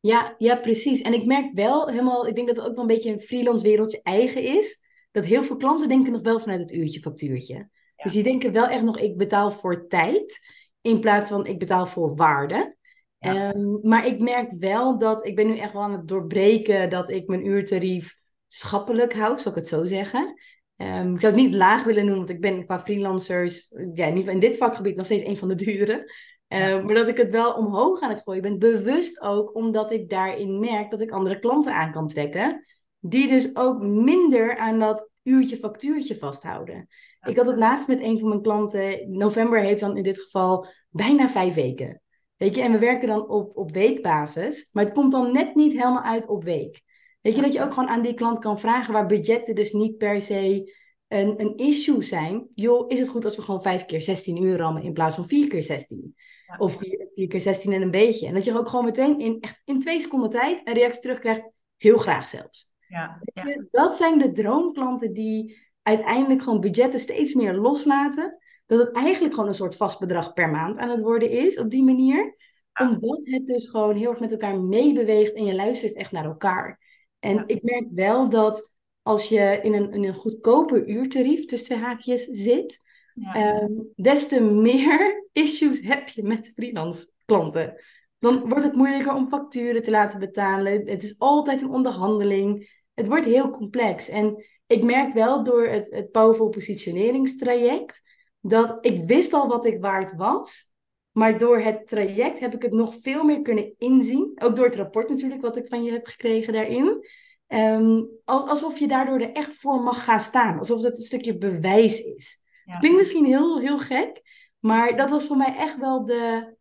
[0.00, 1.00] Ja, ja, precies.
[1.00, 3.64] En ik merk wel helemaal, ik denk dat het ook wel een beetje een freelance
[3.64, 4.84] wereldje eigen is.
[5.10, 7.68] Dat heel veel klanten denken nog wel vanuit het uurtje factuurtje.
[7.96, 10.38] Dus die denken wel echt nog, ik betaal voor tijd.
[10.80, 12.76] In plaats van ik betaal voor waarde.
[13.18, 17.10] Um, maar ik merk wel dat, ik ben nu echt wel aan het doorbreken dat
[17.10, 20.34] ik mijn uurtarief schappelijk hou, zou ik het zo zeggen.
[20.76, 24.26] Um, ik zou het niet laag willen noemen, want ik ben qua freelancers, ja, in,
[24.26, 26.12] in dit vakgebied nog steeds een van de dure.
[26.48, 28.58] Uh, maar dat ik het wel omhoog aan het gooien ben.
[28.58, 32.64] Bewust ook omdat ik daarin merk dat ik andere klanten aan kan trekken.
[32.98, 36.88] Die dus ook minder aan dat uurtje factuurtje vasthouden.
[37.26, 39.16] Ik had het laatst met een van mijn klanten.
[39.16, 42.00] November heeft dan in dit geval bijna vijf weken.
[42.36, 44.68] Weet je, en we werken dan op, op weekbasis.
[44.72, 46.80] Maar het komt dan net niet helemaal uit op week.
[47.20, 49.96] Weet je, dat je ook gewoon aan die klant kan vragen waar budgetten dus niet
[49.96, 50.72] per se
[51.08, 52.48] een, een issue zijn.
[52.54, 55.26] Joh, is het goed als we gewoon vijf keer 16 uur rammen in plaats van
[55.26, 56.14] vier keer 16?
[56.58, 56.76] Of
[57.14, 58.26] vier, keer 16 en een beetje.
[58.26, 61.42] En dat je ook gewoon meteen in, echt in twee seconden tijd een reactie terugkrijgt.
[61.76, 62.70] Heel graag zelfs.
[62.88, 63.66] Ja, ja.
[63.70, 68.38] Dat zijn de droomklanten die uiteindelijk gewoon budgetten steeds meer loslaten.
[68.66, 71.70] Dat het eigenlijk gewoon een soort vast bedrag per maand aan het worden is op
[71.70, 72.36] die manier.
[72.80, 76.80] Omdat het dus gewoon heel erg met elkaar meebeweegt en je luistert echt naar elkaar.
[77.18, 81.78] En ik merk wel dat als je in een, in een goedkoper uurtarief tussen twee
[81.78, 82.80] haakjes zit,
[83.16, 87.74] Um, des te meer issues heb je met freelance klanten.
[88.18, 90.88] Dan wordt het moeilijker om facturen te laten betalen.
[90.88, 92.80] Het is altijd een onderhandeling.
[92.94, 94.08] Het wordt heel complex.
[94.08, 98.02] En ik merk wel door het, het Powerful Positioneringstraject
[98.40, 100.74] dat ik wist al wat ik waard was.
[101.12, 104.32] Maar door het traject heb ik het nog veel meer kunnen inzien.
[104.34, 107.06] Ook door het rapport natuurlijk, wat ik van je heb gekregen daarin.
[107.48, 110.58] Um, alsof je daardoor er echt voor mag gaan staan.
[110.58, 112.40] Alsof dat een stukje bewijs is.
[112.66, 112.78] Ja.
[112.78, 114.22] Klinkt misschien heel, heel gek,
[114.58, 116.54] maar dat was voor mij echt wel de,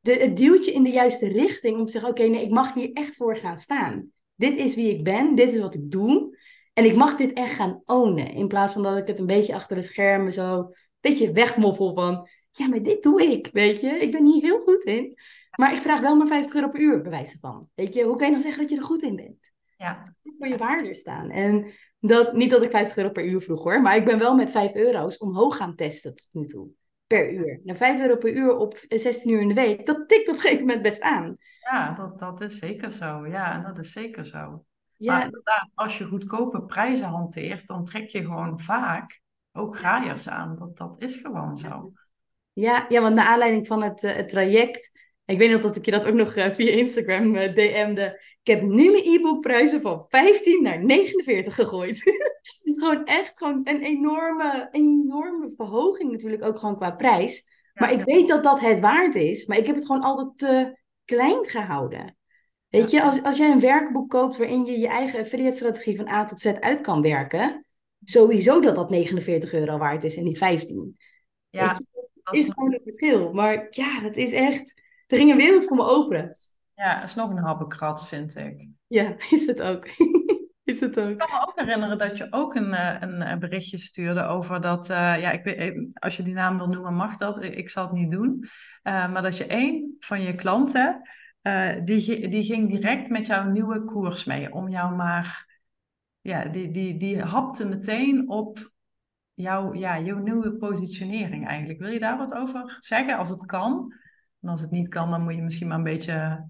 [0.00, 1.78] de, het duwtje in de juiste richting.
[1.78, 4.12] Om te zeggen, oké, nee, ik mag hier echt voor gaan staan.
[4.34, 6.38] Dit is wie ik ben, dit is wat ik doe.
[6.72, 8.32] En ik mag dit echt gaan ownen.
[8.32, 11.94] In plaats van dat ik het een beetje achter de schermen zo een beetje wegmoffel
[11.94, 12.28] van...
[12.50, 13.88] Ja, maar dit doe ik, weet je.
[13.88, 15.18] Ik ben hier heel goed in.
[15.56, 17.68] Maar ik vraag wel maar 50 euro per uur, bij wijze van.
[17.74, 19.52] Weet je, hoe kan je dan zeggen dat je er goed in bent?
[19.76, 20.02] Ja.
[20.38, 21.30] Voor je waarde staan.
[21.30, 21.66] En
[22.08, 24.50] dat, niet dat ik 50 euro per uur vroeg hoor, maar ik ben wel met
[24.50, 26.68] 5 euro's omhoog gaan testen tot nu toe.
[27.06, 27.60] Per uur.
[27.64, 30.40] Nou, 5 euro per uur op 16 uur in de week, dat tikt op een
[30.40, 31.36] gegeven moment best aan.
[31.70, 33.26] Ja, dat, dat is zeker zo.
[33.26, 34.64] Ja, dat is zeker zo.
[34.96, 35.12] Ja.
[35.12, 39.20] Maar inderdaad, als je goedkope prijzen hanteert, dan trek je gewoon vaak
[39.52, 40.56] ook graaiers aan.
[40.58, 41.92] Dat, dat is gewoon zo.
[42.52, 44.90] Ja, ja, want naar aanleiding van het, uh, het traject,
[45.24, 48.20] ik weet nog dat ik je dat ook nog uh, via Instagram uh, DM'de.
[48.44, 52.02] Ik heb nu mijn e-bookprijzen van 15 naar 49 gegooid.
[52.64, 57.48] gewoon echt gewoon een enorme, enorme verhoging natuurlijk ook gewoon qua prijs.
[57.74, 59.46] maar ik weet dat dat het waard is.
[59.46, 62.16] Maar ik heb het gewoon altijd te klein gehouden.
[62.68, 66.08] Weet je, als, als jij een werkboek koopt waarin je je eigen affiliate strategie van
[66.08, 67.66] A tot Z uit kan werken,
[68.04, 70.96] sowieso dat dat 49 euro waard is en niet 15.
[71.50, 71.72] Ja,
[72.22, 73.32] dat is gewoon een verschil.
[73.32, 76.30] Maar ja, dat is echt, er ging een wereld voor me open.
[76.74, 78.68] Ja, dat is nog een habbekrat, vind ik.
[78.86, 79.86] Ja, is het ook.
[80.64, 81.10] is het ook.
[81.10, 84.60] Ik kan me ook herinneren dat je ook een, eh, een, een berichtje stuurde over
[84.60, 87.44] dat, uh, ja, ik weet, eh, als je die naam wil noemen, mag dat.
[87.44, 88.44] Ik zal het niet doen.
[88.82, 91.08] Uh, maar dat je één van je klanten,
[91.42, 94.52] uh, die, die ging direct met jouw nieuwe koers mee.
[94.52, 95.58] Om jou maar,
[96.20, 98.72] ja, die, die, die hapte meteen op
[99.34, 101.78] jouw, ja, jouw nieuwe positionering eigenlijk.
[101.78, 103.94] Wil je daar wat over zeggen, als het kan?
[104.40, 106.46] En als het niet kan, dan moet je misschien maar een beetje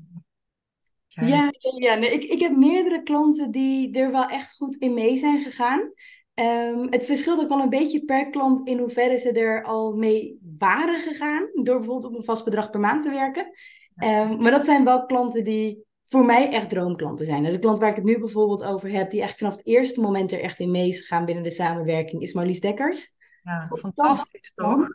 [1.14, 5.16] ja, ja nee, ik, ik heb meerdere klanten die er wel echt goed in mee
[5.16, 5.92] zijn gegaan.
[6.34, 10.38] Um, het verschilt ook wel een beetje per klant in hoeverre ze er al mee
[10.58, 11.48] waren gegaan.
[11.52, 13.46] Door bijvoorbeeld op een vast bedrag per maand te werken.
[14.04, 17.42] Um, maar dat zijn wel klanten die voor mij echt droomklanten zijn.
[17.42, 20.32] De klant waar ik het nu bijvoorbeeld over heb, die eigenlijk vanaf het eerste moment
[20.32, 23.14] er echt in mee is gegaan binnen de samenwerking, is Marlies Dekkers.
[23.42, 24.88] Ja, fantastisch toch?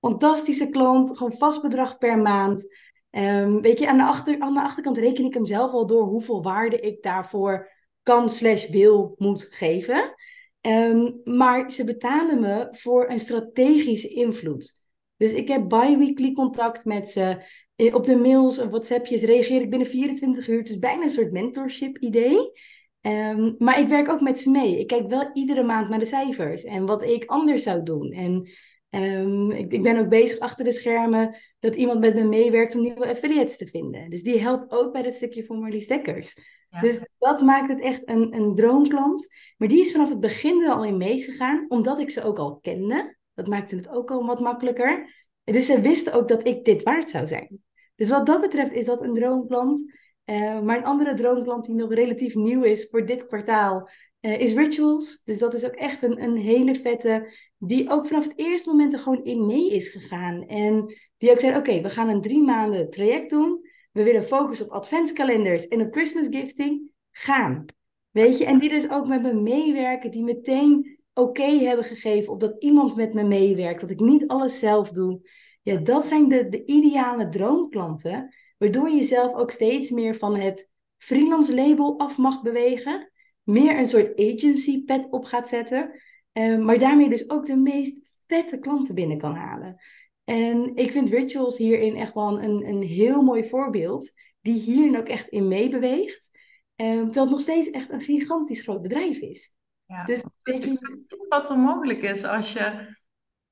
[0.00, 2.74] Fantastische klant, gewoon vast bedrag per maand.
[3.10, 6.04] Um, weet je, aan de, achter, aan de achterkant reken ik hem zelf al door
[6.06, 7.70] hoeveel waarde ik daarvoor
[8.02, 10.14] kan slash wil moet geven.
[10.60, 14.82] Um, maar ze betalen me voor een strategische invloed.
[15.16, 17.42] Dus ik heb bi-weekly contact met ze.
[17.76, 20.58] Eh, op de mails en WhatsAppjes reageer ik binnen 24 uur.
[20.58, 22.52] Het is bijna een soort mentorship idee.
[23.00, 24.78] Um, maar ik werk ook met ze mee.
[24.78, 28.12] Ik kijk wel iedere maand naar de cijfers en wat ik anders zou doen.
[28.12, 28.48] En
[28.90, 32.80] Um, ik, ik, ben ook bezig achter de schermen dat iemand met me meewerkt om
[32.80, 34.10] nieuwe affiliates te vinden.
[34.10, 36.34] Dus die helpt ook bij dat stukje voor Marlies Dekkers.
[36.80, 39.34] Dus dat maakt het echt een, een droomklant.
[39.56, 42.58] Maar die is vanaf het begin er al in meegegaan, omdat ik ze ook al
[42.58, 43.16] kende.
[43.34, 45.18] Dat maakte het ook al wat makkelijker.
[45.44, 47.62] Dus ze wisten ook dat ik dit waard zou zijn.
[47.94, 49.92] Dus wat dat betreft is dat een droomklant.
[50.24, 53.88] Uh, maar een andere droomklant die nog relatief nieuw is voor dit kwartaal,
[54.20, 55.22] uh, is Rituals.
[55.24, 58.92] Dus dat is ook echt een, een hele vette die ook vanaf het eerste moment
[58.92, 60.46] er gewoon in mee is gegaan.
[60.46, 63.68] En die ook zei, oké, we gaan een drie maanden traject doen.
[63.92, 66.90] We willen focussen op adventskalenders en op Christmas gifting.
[67.10, 67.64] Gaan.
[68.10, 72.40] Weet je, en die dus ook met me meewerken, die meteen oké hebben gegeven op
[72.40, 75.20] dat iemand met me meewerkt, dat ik niet alles zelf doe.
[75.62, 80.70] Ja, dat zijn de, de ideale droomklanten, waardoor je zelf ook steeds meer van het
[80.96, 83.09] freelance label af mag bewegen,
[83.42, 86.00] meer een soort agency pet op gaat zetten,
[86.32, 89.80] Ehm, maar daarmee dus ook de meest vette klanten binnen kan halen.
[90.24, 95.08] En ik vind Rituals hierin echt wel een, een heel mooi voorbeeld, die hier ook
[95.08, 96.30] echt in meebeweegt.
[96.76, 99.54] Um, terwijl het nog steeds echt een gigantisch groot bedrijf is.
[99.86, 101.26] Ja, dus, dus je...
[101.28, 102.96] wat er mogelijk is als je,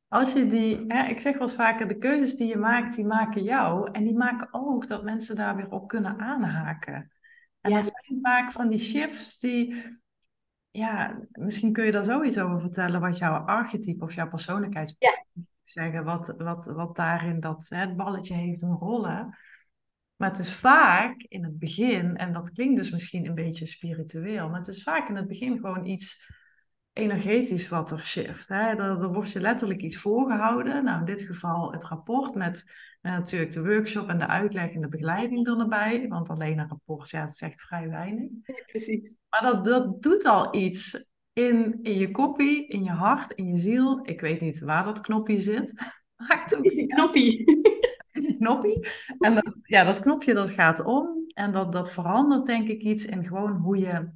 [0.09, 3.07] als je die, hè, ik zeg wel eens vaker, de keuzes die je maakt, die
[3.07, 3.91] maken jou.
[3.93, 7.13] En die maken ook dat mensen daar weer op kunnen aanhaken.
[7.69, 9.85] En dat zijn vaak van die shifts die,
[10.71, 15.25] ja, misschien kun je daar zoiets over vertellen wat jouw archetype of jouw persoonlijkheid ja.
[15.63, 19.39] zeggen, wat, wat, wat daarin dat hè, het balletje heeft een rollen.
[20.17, 24.49] Maar het is vaak in het begin, en dat klinkt dus misschien een beetje spiritueel,
[24.49, 26.31] maar het is vaak in het begin gewoon iets
[26.93, 28.49] energetisch wat er shift.
[28.49, 28.55] Hè?
[28.55, 30.85] Er, er wordt je letterlijk iets voorgehouden.
[30.85, 32.65] Nou, in dit geval het rapport met,
[33.03, 36.09] natuurlijk de workshop en de uitleg en de begeleiding er erbij.
[36.09, 38.31] Want alleen een rapport, ja, het zegt vrij weinig.
[38.67, 39.19] precies.
[39.29, 43.59] Maar dat, dat doet al iets in, in je koppie, in je hart, in je
[43.59, 44.01] ziel.
[44.03, 45.75] Ik weet niet waar dat knopje zit.
[46.29, 47.45] Maakt ook niet knoppie.
[48.13, 48.89] een knoppie.
[49.19, 51.25] En dat, ja, dat knopje dat gaat om.
[51.35, 54.11] En dat, dat verandert denk ik iets in gewoon hoe je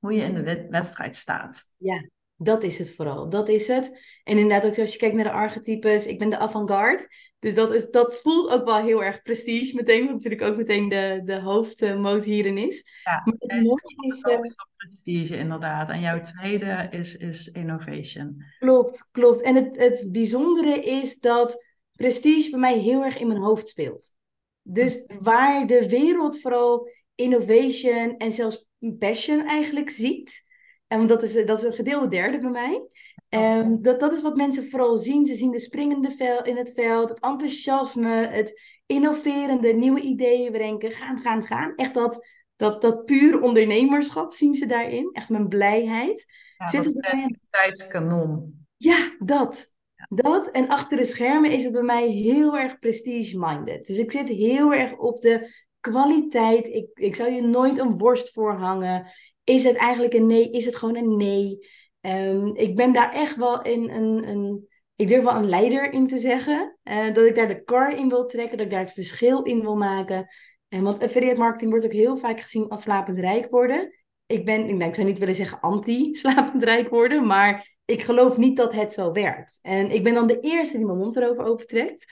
[0.00, 1.62] hoe je in de wedstrijd staat.
[1.78, 3.28] Ja, dat is het vooral.
[3.28, 3.98] Dat is het.
[4.24, 7.08] En inderdaad, ook als je kijkt naar de archetypes, ik ben de avant-garde.
[7.38, 10.88] Dus dat, is, dat voelt ook wel heel erg prestige meteen, wat natuurlijk ook meteen
[10.88, 12.84] de, de hoofdmoot hierin is.
[13.04, 14.22] Ja, maar het mooie is...
[14.22, 14.38] Uh,
[14.76, 15.88] prestige inderdaad.
[15.88, 18.44] En jouw tweede is, is innovation.
[18.58, 19.42] Klopt, klopt.
[19.42, 24.16] En het, het bijzondere is dat prestige bij mij heel erg in mijn hoofd speelt.
[24.62, 30.48] Dus waar de wereld vooral innovation en zelfs passion eigenlijk ziet.
[30.86, 32.88] En dat is, dat is een gedeelde derde bij mij.
[33.28, 35.26] Um, dat, dat is wat mensen vooral zien.
[35.26, 40.90] Ze zien de springende vel in het veld, het enthousiasme, het innoverende, nieuwe ideeën bedenken,
[40.90, 41.74] gaan, gaan, gaan.
[41.74, 45.10] Echt dat, dat, dat puur ondernemerschap zien ze daarin.
[45.12, 46.24] Echt mijn blijheid.
[46.56, 48.64] Ja, Zit dat tijdskanon.
[48.76, 49.72] Ja, dat.
[50.08, 50.50] Dat.
[50.50, 53.86] En achter de schermen is het bij mij heel erg prestige-minded.
[53.86, 56.68] Dus ik zit heel erg op de kwaliteit.
[56.68, 59.06] Ik, ik zou je nooit een worst voorhangen.
[59.44, 60.50] Is het eigenlijk een nee?
[60.50, 61.58] Is het gewoon een nee?
[62.00, 66.06] Um, ik ben daar echt wel in een, een ik durf wel een leider in
[66.06, 66.78] te zeggen.
[66.84, 69.60] Uh, dat ik daar de kar in wil trekken, dat ik daar het verschil in
[69.60, 70.26] wil maken.
[70.68, 73.94] En want affiliate marketing wordt ook heel vaak gezien als slapend rijk worden.
[74.26, 78.36] Ik ben, ik, denk, ik zou niet willen zeggen anti-slapend rijk worden, maar ik geloof
[78.36, 79.58] niet dat het zo werkt.
[79.62, 82.06] En ik ben dan de eerste die mijn mond erover opentrekt.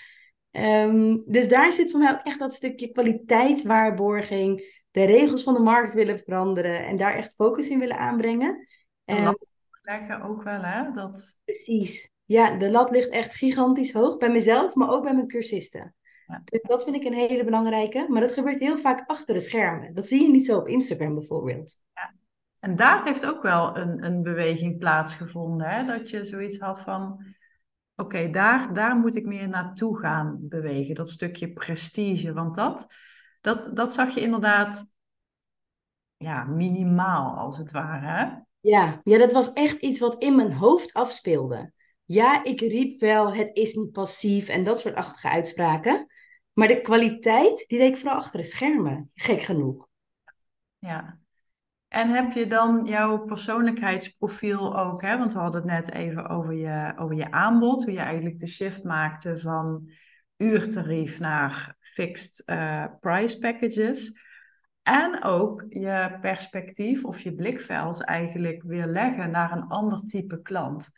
[0.51, 5.61] Um, dus daar zit voor mij ook echt dat stukje kwaliteitswaarborging, de regels van de
[5.61, 8.67] markt willen veranderen en daar echt focus in willen aanbrengen.
[9.05, 9.39] En
[9.83, 10.93] leggen ook wel, hè?
[10.93, 11.39] Dat...
[11.45, 12.11] Precies.
[12.25, 15.95] Ja, de lat ligt echt gigantisch hoog bij mezelf, maar ook bij mijn cursisten.
[16.27, 16.43] Ja.
[16.45, 18.07] Dus dat vind ik een hele belangrijke.
[18.09, 19.95] Maar dat gebeurt heel vaak achter de schermen.
[19.95, 21.75] Dat zie je niet zo op Instagram bijvoorbeeld.
[21.95, 22.15] Ja.
[22.59, 25.69] En daar heeft ook wel een, een beweging plaatsgevonden.
[25.69, 25.85] Hè?
[25.85, 27.25] Dat je zoiets had van:
[27.99, 30.95] oké, daar, daar moet ik meer naartoe gaan bewegen.
[30.95, 32.33] Dat stukje prestige.
[32.33, 32.95] Want dat,
[33.41, 34.93] dat, dat zag je inderdaad
[36.17, 38.07] ja, minimaal, als het ware.
[38.07, 38.37] Hè?
[38.61, 41.73] Ja, ja, dat was echt iets wat in mijn hoofd afspeelde.
[42.05, 46.07] Ja, ik riep wel, het is niet passief en dat soort achtige uitspraken.
[46.53, 49.11] Maar de kwaliteit, die deed ik vooral achter de schermen.
[49.15, 49.89] Gek genoeg.
[50.79, 51.19] Ja.
[51.89, 55.19] En heb je dan jouw persoonlijkheidsprofiel ook, hè?
[55.19, 58.47] want we hadden het net even over je, over je aanbod, hoe je eigenlijk de
[58.47, 59.91] shift maakte van
[60.37, 64.27] uurtarief naar fixed uh, price packages.
[64.83, 70.91] En ook je perspectief of je blikveld eigenlijk weer leggen naar een ander type klant.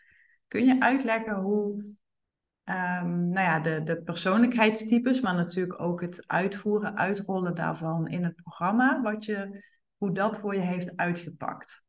[0.49, 1.85] Kun je uitleggen hoe
[2.65, 8.35] um, nou ja, de, de persoonlijkheidstypes, maar natuurlijk ook het uitvoeren, uitrollen daarvan in het
[8.35, 9.63] programma, wat je,
[10.01, 11.85] hoe dat voor je heeft uitgepakt?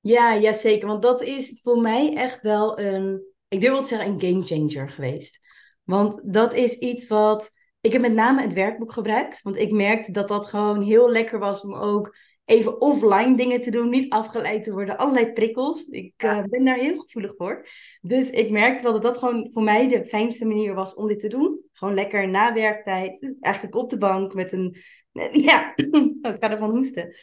[0.00, 0.86] Ja, ja, zeker.
[0.86, 4.42] Want dat is voor mij echt wel een, ik durf wel te zeggen, een game
[4.42, 5.40] changer geweest.
[5.82, 7.50] Want dat is iets wat.
[7.80, 9.42] Ik heb met name het werkboek gebruikt.
[9.42, 13.70] Want ik merkte dat dat gewoon heel lekker was om ook even offline dingen te
[13.70, 15.84] doen, niet afgeleid te worden, allerlei prikkels.
[15.84, 17.68] Ik eh, ben daar heel gevoelig voor.
[18.00, 21.20] Dus ik merkte wel dat dat gewoon voor mij de fijnste manier was om dit
[21.20, 21.60] te doen.
[21.72, 24.76] Gewoon lekker na werktijd, eigenlijk op de bank met een...
[25.48, 27.14] Ja, ik ga ervan hoesten.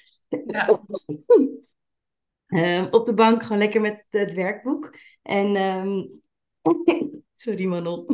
[0.47, 0.81] Ja.
[2.47, 4.95] Uh, op de bank gewoon lekker met het werkboek.
[5.21, 5.55] En...
[5.55, 6.23] Um...
[7.35, 8.05] Sorry Manon,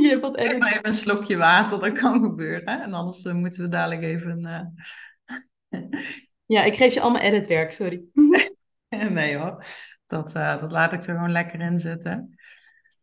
[0.00, 0.58] je hebt wat erg.
[0.58, 2.80] maar even een slokje water, dat kan gebeuren.
[2.82, 4.40] En anders eh, moeten we dadelijk even...
[5.70, 5.80] Uh...
[6.46, 8.04] Ja, ik geef je allemaal editwerk, sorry.
[8.88, 9.64] nee hoor,
[10.06, 12.38] dat, uh, dat laat ik er gewoon lekker in zitten.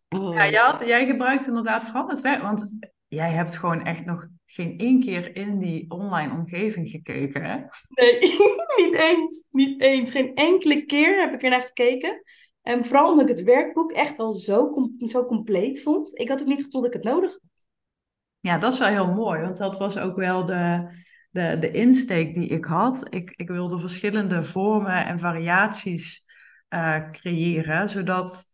[0.09, 0.33] Oh.
[0.33, 2.69] Ja, jij, had, jij gebruikt inderdaad vooral het werk, want
[3.07, 7.55] jij hebt gewoon echt nog geen één keer in die online omgeving gekeken, hè?
[7.87, 8.19] Nee,
[8.81, 9.47] niet eens.
[9.51, 10.11] Niet eens.
[10.11, 12.21] Geen enkele keer heb ik er naar gekeken.
[12.61, 16.19] En vooral omdat ik het werkboek echt al zo, zo compleet vond.
[16.19, 17.41] Ik had het niet gevoeld dat ik het nodig had.
[18.39, 20.89] Ja, dat is wel heel mooi, want dat was ook wel de,
[21.31, 23.13] de, de insteek die ik had.
[23.13, 26.25] Ik, ik wilde verschillende vormen en variaties
[26.69, 28.45] uh, creëren, zodat,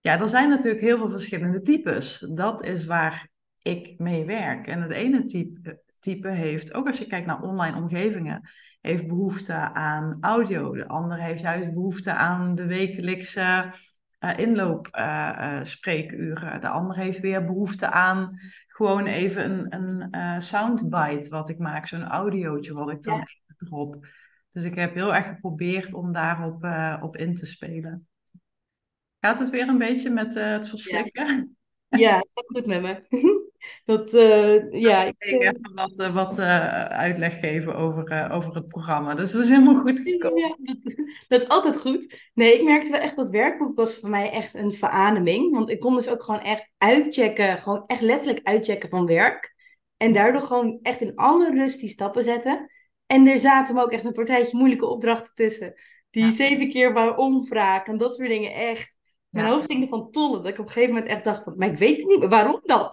[0.00, 2.26] ja, er zijn natuurlijk heel veel verschillende types.
[2.34, 3.28] Dat is waar
[3.68, 4.66] ik mee werk.
[4.66, 8.50] En het ene type, type heeft, ook als je kijkt naar online omgevingen,
[8.80, 10.74] heeft behoefte aan audio.
[10.74, 13.72] De andere heeft juist behoefte aan de wekelijkse
[14.20, 16.54] uh, inloopspreekuren.
[16.54, 21.86] Uh, de andere heeft weer behoefte aan gewoon even een, een soundbite wat ik maak,
[21.86, 23.20] zo'n audiootje wat ik dan ja.
[23.20, 24.06] even drop.
[24.52, 26.68] Dus ik heb heel erg geprobeerd om daarop
[27.02, 28.06] op in te spelen.
[29.20, 31.56] Gaat het weer een beetje met het verslikken?
[31.88, 33.06] Ja, ja goed met me.
[33.84, 35.04] Dat, uh, ja.
[35.04, 39.14] Ik even wat, uh, wat uh, uitleg geven over, over het programma.
[39.14, 40.38] Dus dat is helemaal goed gekomen.
[40.38, 40.94] Ja, dat,
[41.28, 42.30] dat, is altijd goed.
[42.34, 45.54] Nee, ik merkte wel echt dat werkboek was voor mij echt een verademing.
[45.54, 49.54] Want ik kon dus ook gewoon echt uitchecken, gewoon echt letterlijk uitchecken van werk.
[49.96, 52.70] En daardoor gewoon echt in alle rust die stappen zetten.
[53.06, 55.74] En er zaten me ook echt een partijtje moeilijke opdrachten tussen.
[56.10, 56.30] Die ja.
[56.30, 58.97] zeven keer waarom vragen en dat soort dingen echt.
[59.28, 59.52] Mijn ja.
[59.52, 60.42] hoofd ging ervan tollen.
[60.42, 62.60] Dat ik op een gegeven moment echt dacht van, maar ik weet niet meer, waarom
[62.64, 62.88] dan?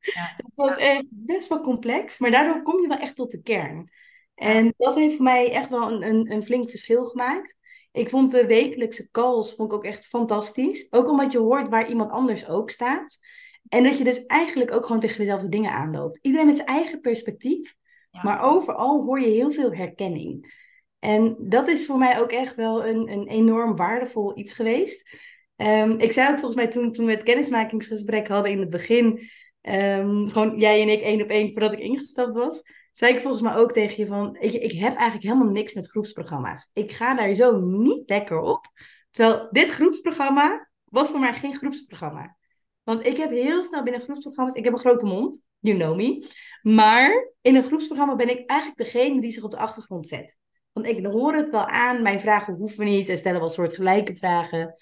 [0.00, 0.34] Ja.
[0.36, 3.90] Het was echt best wel complex, maar daardoor kom je wel echt tot de kern.
[4.34, 7.56] En dat heeft voor mij echt wel een, een, een flink verschil gemaakt.
[7.92, 10.86] Ik vond de wekelijkse calls vond ik ook echt fantastisch.
[10.90, 13.18] Ook omdat je hoort waar iemand anders ook staat.
[13.68, 16.18] En dat je dus eigenlijk ook gewoon tegen dezelfde dingen aanloopt.
[16.22, 17.74] Iedereen met zijn eigen perspectief.
[18.10, 18.22] Ja.
[18.22, 20.60] Maar overal hoor je heel veel herkenning.
[20.98, 25.18] En dat is voor mij ook echt wel een, een enorm waardevol iets geweest.
[25.56, 29.28] Um, ik zei ook volgens mij toen, toen we het kennismakingsgesprek hadden in het begin,
[29.62, 33.42] um, gewoon jij en ik één op één voordat ik ingestapt was, zei ik volgens
[33.42, 36.70] mij ook tegen je van, ik, ik heb eigenlijk helemaal niks met groepsprogramma's.
[36.72, 38.66] Ik ga daar zo niet lekker op.
[39.10, 42.36] Terwijl dit groepsprogramma was voor mij geen groepsprogramma.
[42.82, 46.26] Want ik heb heel snel binnen groepsprogramma's, ik heb een grote mond, you know me.
[46.62, 50.36] Maar in een groepsprogramma ben ik eigenlijk degene die zich op de achtergrond zet.
[50.72, 54.14] Want ik hoor het wel aan, mijn vragen hoeven niet, en stellen wel soort gelijke
[54.14, 54.74] vragen.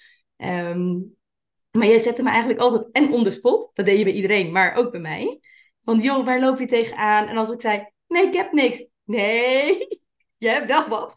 [0.43, 1.17] Um,
[1.71, 3.71] maar jij zette me eigenlijk altijd en on the spot.
[3.75, 5.41] Dat deed je bij iedereen, maar ook bij mij.
[5.81, 7.27] Van joh, waar loop je tegenaan?
[7.27, 8.87] En als ik zei, Nee, ik heb niks.
[9.05, 9.87] Nee,
[10.45, 11.13] je hebt wel wat.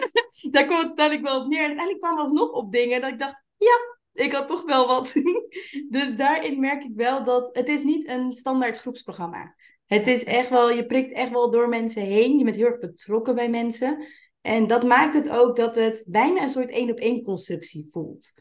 [0.50, 1.58] Daar komt het uiteindelijk wel op neer.
[1.58, 3.78] En uiteindelijk kwam alsnog op dingen dat ik dacht, ja,
[4.12, 5.12] ik had toch wel wat.
[5.90, 9.54] dus daarin merk ik wel dat het is niet een standaard groepsprogramma.
[9.86, 12.38] Het is echt wel, je prikt echt wel door mensen heen.
[12.38, 14.06] Je bent heel erg betrokken bij mensen.
[14.40, 18.32] En dat maakt het ook dat het bijna een soort één-op-één constructie voelt.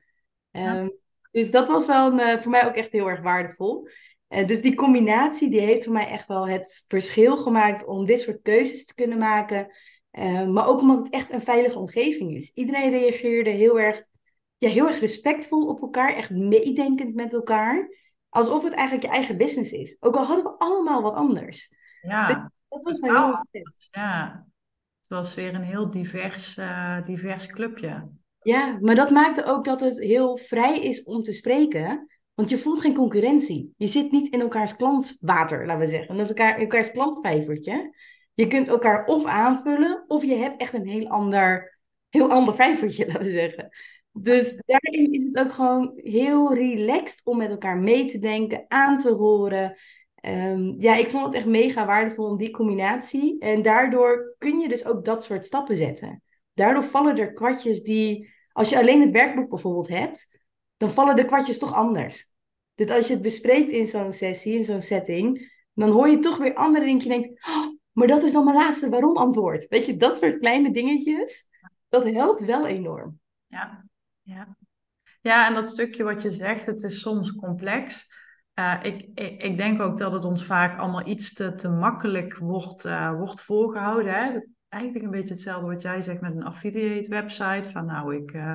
[0.54, 0.88] Ehm,
[1.32, 3.88] dus dat was wel een, eh, voor mij ook echt heel erg waardevol.
[4.30, 8.20] Uh, dus die combinatie die heeft voor mij echt wel het verschil gemaakt om dit
[8.20, 9.68] soort keuzes te kunnen maken.
[10.12, 12.52] Uh, maar ook omdat het echt een veilige omgeving is.
[12.54, 14.00] Iedereen reageerde heel erg,
[14.58, 17.98] ja, heel erg respectvol op elkaar, echt meedenkend met elkaar.
[18.30, 19.98] Alsof het eigenlijk je eigen business is.
[20.00, 21.76] Ook al hadden we allemaal wat anders.
[22.02, 23.46] Ja, dat was heel
[23.92, 24.46] Ja,
[25.00, 28.12] het was weer een heel divers, uh, divers clubje.
[28.44, 32.08] Ja, maar dat maakte ook dat het heel vrij is om te spreken.
[32.34, 33.74] Want je voelt geen concurrentie.
[33.78, 36.18] Je zit niet in elkaars klantwater, laten we zeggen.
[36.18, 37.96] In elkaar, elkaars klantvijvertje.
[38.34, 41.80] Je kunt elkaar of aanvullen, of je hebt echt een heel ander,
[42.10, 43.70] heel ander vijvertje, laten we zeggen.
[44.12, 49.00] Dus daarin is het ook gewoon heel relaxed om met elkaar mee te denken, aan
[49.00, 49.76] te horen.
[50.16, 53.40] Ehm, ja, ik vond het echt mega waardevol in die combinatie.
[53.40, 56.22] En daardoor kun je dus ook dat soort stappen zetten.
[56.54, 60.40] Daardoor vallen er kwartjes die, als je alleen het werkboek bijvoorbeeld hebt,
[60.78, 62.34] dan vallen de kwartjes toch anders.
[62.76, 66.38] Dat als je het bespreekt in zo'n sessie, in zo'n setting, dan hoor je toch
[66.38, 67.04] weer andere dingen.
[67.04, 69.68] Je denkt, oh, maar dat is dan mijn laatste waarom antwoord.
[69.68, 71.48] Weet je, dat soort kleine dingetjes,
[71.90, 73.20] dat helpt wel enorm.
[73.48, 73.86] Ja,
[74.22, 74.58] ja.
[75.22, 78.12] ja en dat stukje wat je zegt, het is soms complex.
[78.60, 79.10] Uh, ik,
[79.44, 83.42] ik, denk ook dat het ons vaak allemaal iets te, te makkelijk wordt, uh, wordt
[83.42, 84.14] voorgehouden.
[84.14, 84.40] Hè?
[84.74, 87.72] Eigenlijk een beetje hetzelfde wat jij zegt met een affiliate website.
[87.72, 88.54] Van nou, ik, uh,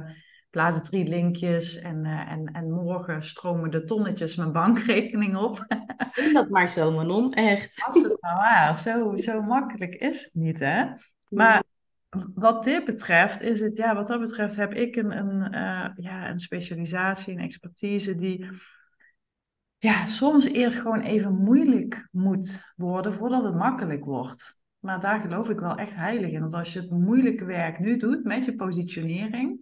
[0.50, 5.66] plaats drie linkjes en, uh, en, en morgen stromen de tonnetjes mijn bankrekening op.
[6.14, 7.82] Is dat maar zo, Manon, echt.
[7.86, 10.84] Als het nou waar, zo, zo makkelijk is het niet, hè?
[11.28, 11.62] Maar
[12.34, 16.28] wat dit betreft is het, ja, wat dat betreft heb ik een, een, uh, ja,
[16.28, 18.48] een specialisatie, een expertise die
[19.78, 24.57] ja, soms eerst gewoon even moeilijk moet worden voordat het makkelijk wordt.
[24.78, 26.40] Maar daar geloof ik wel echt heilig in.
[26.40, 29.60] Want als je het moeilijke werk nu doet met je positionering,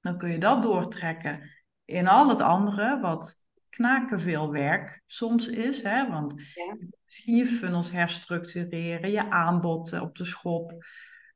[0.00, 1.50] dan kun je dat doortrekken
[1.84, 3.34] in al het andere, wat
[3.68, 5.82] knaken veel werk soms is.
[5.82, 6.08] Hè?
[6.08, 6.76] Want ja.
[7.04, 10.84] misschien je funnels herstructureren, je aanbod op de schop.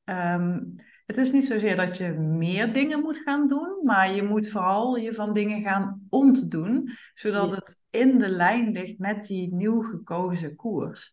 [0.04, 0.74] Um,
[1.06, 4.96] het is niet zozeer dat je meer dingen moet gaan doen, maar je moet vooral
[4.96, 10.56] je van dingen gaan ontdoen, zodat het in de lijn ligt met die nieuw gekozen
[10.56, 11.12] koers.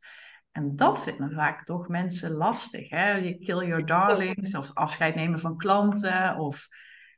[0.60, 2.90] En dat vinden vaak toch mensen lastig.
[2.90, 3.12] Hè?
[3.12, 6.68] Je kill your darlings, of afscheid nemen van klanten, of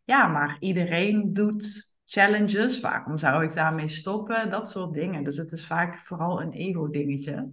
[0.03, 2.79] ja, maar iedereen doet challenges.
[2.79, 4.49] Waarom zou ik daarmee stoppen?
[4.49, 5.23] Dat soort dingen.
[5.23, 7.49] Dus het is vaak vooral een ego-dingetje.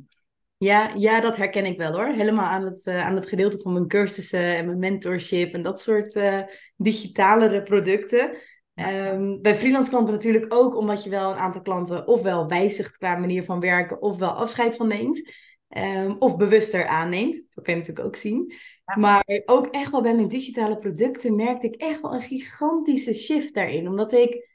[0.56, 2.06] Ja, ja, dat herken ik wel hoor.
[2.06, 5.80] Helemaal aan het, uh, aan het gedeelte van mijn cursussen en mijn mentorship en dat
[5.80, 6.40] soort uh,
[6.76, 8.36] digitalere producten.
[8.74, 13.16] Um, bij freelance klanten natuurlijk ook, omdat je wel een aantal klanten ofwel wijzigt qua
[13.16, 15.47] manier van werken, ofwel afscheid van neemt.
[15.76, 17.36] Um, of bewuster aanneemt.
[17.36, 18.52] Zo kan je natuurlijk ook zien.
[18.96, 23.54] Maar ook echt wel bij mijn digitale producten merkte ik echt wel een gigantische shift
[23.54, 23.88] daarin.
[23.88, 24.48] Omdat ik,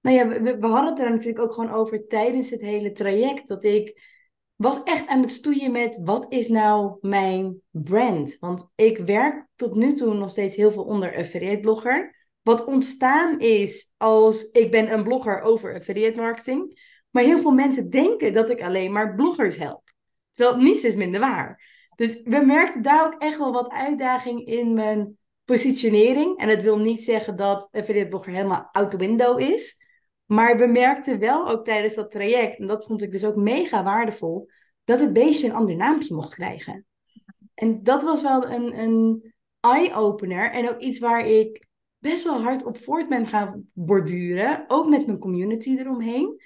[0.00, 3.48] nou ja, we, we hadden het er natuurlijk ook gewoon over tijdens het hele traject.
[3.48, 4.16] Dat ik
[4.56, 8.36] was echt aan het stoeien met wat is nou mijn brand?
[8.40, 12.26] Want ik werk tot nu toe nog steeds heel veel onder affiliate blogger.
[12.42, 16.80] Wat ontstaan is als ik ben een blogger over affiliate marketing.
[17.10, 19.87] Maar heel veel mensen denken dat ik alleen maar bloggers help.
[20.38, 21.62] Terwijl niets is minder waar.
[21.96, 26.38] Dus we merkten daar ook echt wel wat uitdaging in mijn positionering.
[26.38, 29.76] En het wil niet zeggen dat affiliate blogger helemaal out the window is.
[30.24, 33.82] Maar we merkten wel ook tijdens dat traject, en dat vond ik dus ook mega
[33.82, 34.48] waardevol,
[34.84, 36.86] dat het beestje een ander naampje mocht krijgen.
[37.54, 41.66] En dat was wel een, een eye-opener en ook iets waar ik
[41.98, 44.64] best wel hard op voort ben gaan borduren.
[44.68, 46.40] Ook met mijn community eromheen.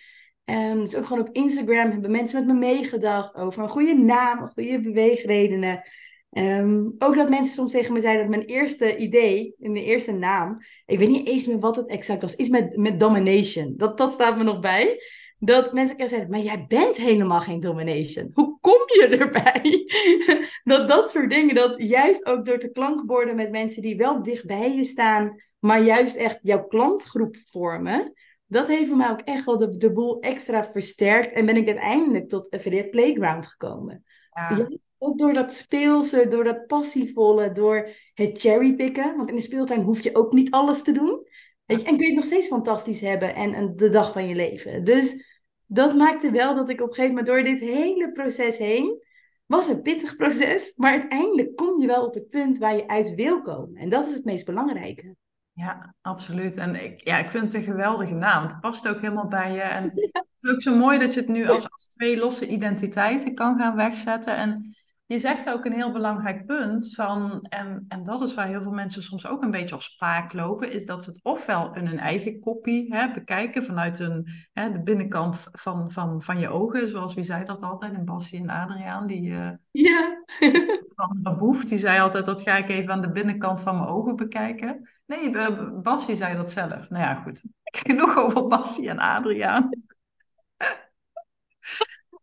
[0.45, 4.49] Um, dus ook gewoon op Instagram hebben mensen met me meegedacht over een goede naam,
[4.49, 5.83] goede beweegredenen.
[6.31, 10.13] Um, ook dat mensen soms tegen me zeiden dat mijn eerste idee, in de eerste
[10.13, 13.75] naam, ik weet niet eens meer wat het exact was, iets met, met domination.
[13.77, 15.03] Dat, dat staat me nog bij.
[15.39, 18.31] Dat mensen kunnen zeiden, maar jij bent helemaal geen domination.
[18.35, 19.87] Hoe kom je erbij?
[20.73, 24.47] dat dat soort dingen, dat juist ook door te klankborden met mensen die wel dicht
[24.47, 28.13] bij je staan, maar juist echt jouw klantgroep vormen
[28.53, 31.33] dat heeft voor mij ook echt wel de, de boel extra versterkt.
[31.33, 34.05] En ben ik uiteindelijk tot Affiliate Playground gekomen.
[34.33, 34.69] Ja.
[34.99, 39.17] ook door dat speelse, door dat passievolle, door het cherrypicken.
[39.17, 41.27] Want in de speeltuin hoef je ook niet alles te doen.
[41.65, 41.87] Weet je?
[41.87, 44.85] En kun je het nog steeds fantastisch hebben en, en de dag van je leven.
[44.85, 45.25] Dus
[45.67, 49.03] dat maakte wel dat ik op een gegeven moment door dit hele proces heen
[49.47, 53.15] Was een pittig proces, maar uiteindelijk kom je wel op het punt waar je uit
[53.15, 53.75] wil komen.
[53.75, 55.17] En dat is het meest belangrijke.
[55.55, 56.57] Ja, absoluut.
[56.57, 58.43] En ik, ja, ik vind het een geweldige naam.
[58.43, 59.61] Het past ook helemaal bij je.
[59.61, 63.35] En het is ook zo mooi dat je het nu als, als twee losse identiteiten
[63.35, 64.37] kan gaan wegzetten.
[64.37, 64.75] En
[65.07, 68.73] je zegt ook een heel belangrijk punt van, en, en dat is waar heel veel
[68.73, 71.99] mensen soms ook een beetje op spaak lopen, is dat ze het ofwel in hun
[71.99, 77.15] eigen kopie hè, bekijken vanuit een, hè, de binnenkant van, van, van je ogen, zoals
[77.15, 80.25] wie zei dat altijd, in Bassie en Adriaan, die uh, ja.
[80.95, 84.17] van Boef, die zei altijd, dat ga ik even aan de binnenkant van mijn ogen
[84.17, 84.89] bekijken.
[85.07, 86.91] Nee, uh, Bassie zei dat zelf.
[86.91, 87.45] Nou ja, goed.
[87.87, 89.71] Genoeg over Bassie en Adriaan.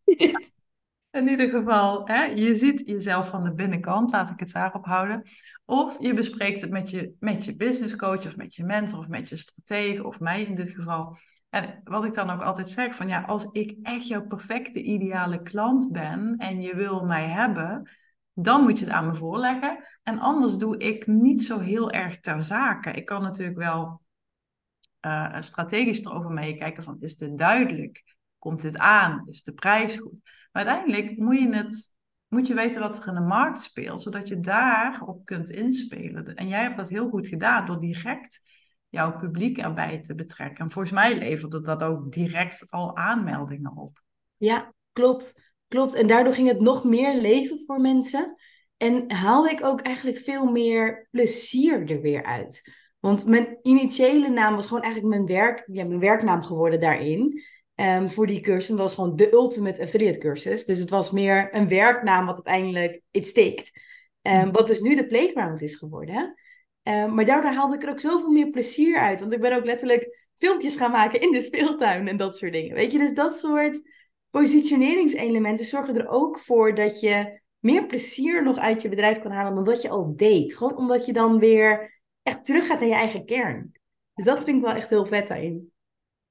[1.12, 5.30] In ieder geval, hè, je ziet jezelf van de binnenkant, laat ik het daarop houden.
[5.66, 9.08] Of je bespreekt het met je, met je business coach of met je mentor of
[9.08, 11.18] met je stratege of mij in dit geval.
[11.50, 15.42] En wat ik dan ook altijd zeg, van ja, als ik echt jouw perfecte ideale
[15.42, 17.90] klant ben en je wil mij hebben,
[18.34, 19.84] dan moet je het aan me voorleggen.
[20.04, 22.92] En anders doe ik niet zo heel erg ter zake.
[22.92, 24.02] Ik kan natuurlijk wel
[25.06, 28.16] uh, strategisch erover meekijken van is dit duidelijk?
[28.38, 29.26] Komt dit aan?
[29.28, 30.30] Is de prijs goed?
[30.52, 31.94] Maar uiteindelijk moet je, het,
[32.28, 36.36] moet je weten wat er in de markt speelt, zodat je daarop kunt inspelen.
[36.36, 38.40] En jij hebt dat heel goed gedaan door direct
[38.90, 40.64] jouw publiek erbij te betrekken.
[40.64, 44.02] En volgens mij leverde dat ook direct al aanmeldingen op.
[44.38, 45.48] Ja, klopt.
[45.68, 45.94] Klopt.
[45.94, 48.36] En daardoor ging het nog meer leven voor mensen.
[48.78, 52.78] En haalde ik ook eigenlijk veel meer plezier er weer uit.
[53.00, 57.44] Want mijn initiële naam was gewoon eigenlijk mijn, werk, ja, mijn werknaam geworden daarin.
[57.80, 58.68] Ehm, voor die cursus.
[58.68, 60.66] Dat was gewoon de ultimate affiliate cursus.
[60.66, 63.72] Dus het was meer een werknaam wat uiteindelijk it stikt.
[64.22, 66.36] Um, wat dus nu de playground is geworden.
[66.84, 69.20] Um, maar daardoor haalde ik er ook zoveel meer plezier uit.
[69.20, 72.76] Want ik ben ook letterlijk filmpjes gaan maken in de speeltuin en dat soort dingen.
[72.76, 73.82] Weet je, dus dat soort
[74.30, 79.56] positioneringselementen zorgen er ook voor dat je meer plezier nog uit je bedrijf kan halen
[79.56, 80.56] dan dat je al deed.
[80.56, 83.72] Gewoon omdat je dan weer echt terug gaat naar je eigen kern.
[84.14, 85.72] Dus dat vind ik wel echt heel vet daarin.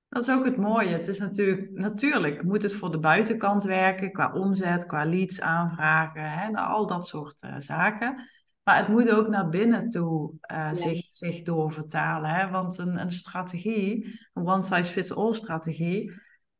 [0.09, 0.89] Dat is ook het mooie.
[0.89, 6.31] Het is natuurlijk, natuurlijk moet het voor de buitenkant werken, qua omzet, qua leads aanvragen,
[6.31, 8.29] hè, al dat soort uh, zaken.
[8.63, 12.31] Maar het moet ook naar binnen toe uh, zich, zich doorvertalen.
[12.31, 12.49] Hè?
[12.49, 16.13] Want een, een strategie, een one-size-fits-all strategie,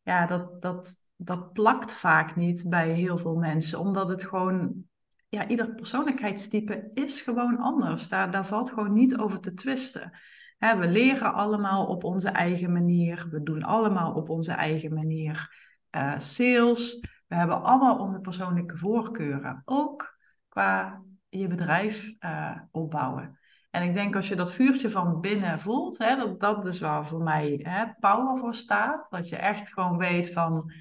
[0.03, 3.79] ja, dat, dat, dat plakt vaak niet bij heel veel mensen.
[3.79, 4.85] Omdat het gewoon,
[5.29, 8.09] ja, ieder persoonlijkheidstype is gewoon anders.
[8.09, 10.13] Daar, daar valt gewoon niet over te twisten
[10.59, 13.27] we leren allemaal op onze eigen manier.
[13.31, 17.01] We doen allemaal op onze eigen manier uh, sales.
[17.27, 19.63] We hebben allemaal onze persoonlijke voorkeuren.
[19.65, 23.39] Ook qua je bedrijf uh, opbouwen.
[23.71, 27.07] En ik denk als je dat vuurtje van binnen voelt, hè, dat, dat is waar
[27.07, 29.11] voor mij hè, power voor staat.
[29.11, 30.73] Dat je echt gewoon weet van,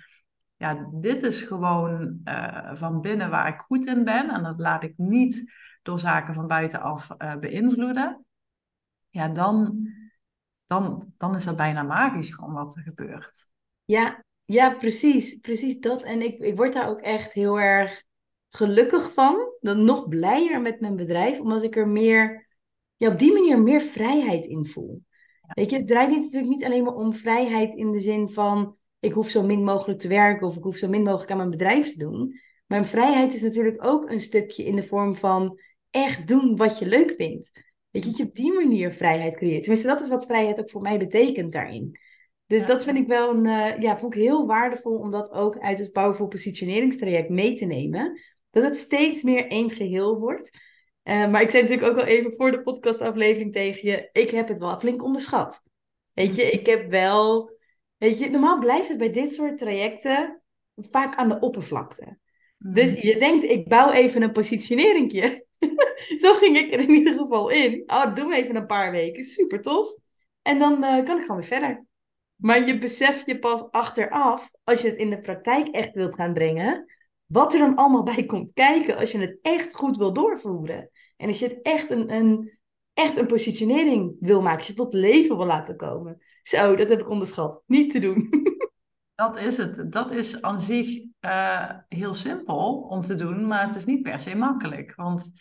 [0.55, 4.29] ja, dit is gewoon uh, van binnen waar ik goed in ben.
[4.29, 7.07] En dat laat ik niet door zaken van buitenaf
[7.39, 8.26] beïnvloeden
[9.17, 9.87] ja, dan,
[10.65, 13.47] dan, dan is dat bijna magisch gewoon wat er gebeurt.
[13.85, 15.39] Ja, ja precies.
[15.39, 16.03] Precies dat.
[16.03, 18.03] En ik, ik word daar ook echt heel erg
[18.49, 19.53] gelukkig van.
[19.59, 22.47] Dan nog blijer met mijn bedrijf, omdat ik er meer,
[22.97, 25.03] ja, op die manier meer vrijheid in voel.
[25.47, 29.13] Weet je, het draait natuurlijk niet alleen maar om vrijheid in de zin van ik
[29.13, 31.91] hoef zo min mogelijk te werken of ik hoef zo min mogelijk aan mijn bedrijf
[31.91, 32.39] te doen.
[32.67, 35.59] Maar vrijheid is natuurlijk ook een stukje in de vorm van
[35.89, 37.51] echt doen wat je leuk vindt.
[37.97, 39.63] Weet je, dat je op die manier vrijheid creëert.
[39.63, 41.99] Tenminste, dat is wat vrijheid ook voor mij betekent daarin.
[42.45, 45.59] Dus dat vind ik wel een, uh, ja, vond ik heel waardevol om dat ook
[45.59, 48.21] uit het Powerful Positioneringstraject mee te nemen.
[48.49, 50.59] Dat het steeds meer één geheel wordt.
[51.03, 54.47] Uh, maar ik zei natuurlijk ook al even voor de podcastaflevering tegen je, ik heb
[54.47, 55.63] het wel flink onderschat.
[56.13, 57.51] Weet je, ik heb wel,
[57.97, 60.41] weet je, normaal blijft het bij dit soort trajecten
[60.75, 62.17] vaak aan de oppervlakte.
[62.57, 62.97] Dus mm.
[63.01, 65.46] je denkt, ik bouw even een positioneringje.
[66.21, 67.83] Zo ging ik er in ieder geval in.
[67.85, 69.23] Oh, doe me even een paar weken.
[69.23, 69.95] Super tof.
[70.41, 71.85] En dan uh, kan ik gewoon weer verder.
[72.35, 76.33] Maar je beseft je pas achteraf, als je het in de praktijk echt wilt gaan
[76.33, 76.85] brengen,
[77.25, 80.89] wat er dan allemaal bij komt kijken als je het echt goed wil doorvoeren.
[81.17, 82.57] En als je het echt een, een,
[82.93, 86.21] echt een positionering wil maken, als je het tot leven wil laten komen.
[86.41, 87.63] Zo, dat heb ik onderschat.
[87.65, 88.29] Niet te doen.
[89.17, 89.91] Dat is het.
[89.91, 94.21] Dat is aan zich uh, heel simpel om te doen, maar het is niet per
[94.21, 94.95] se makkelijk.
[94.95, 95.31] Want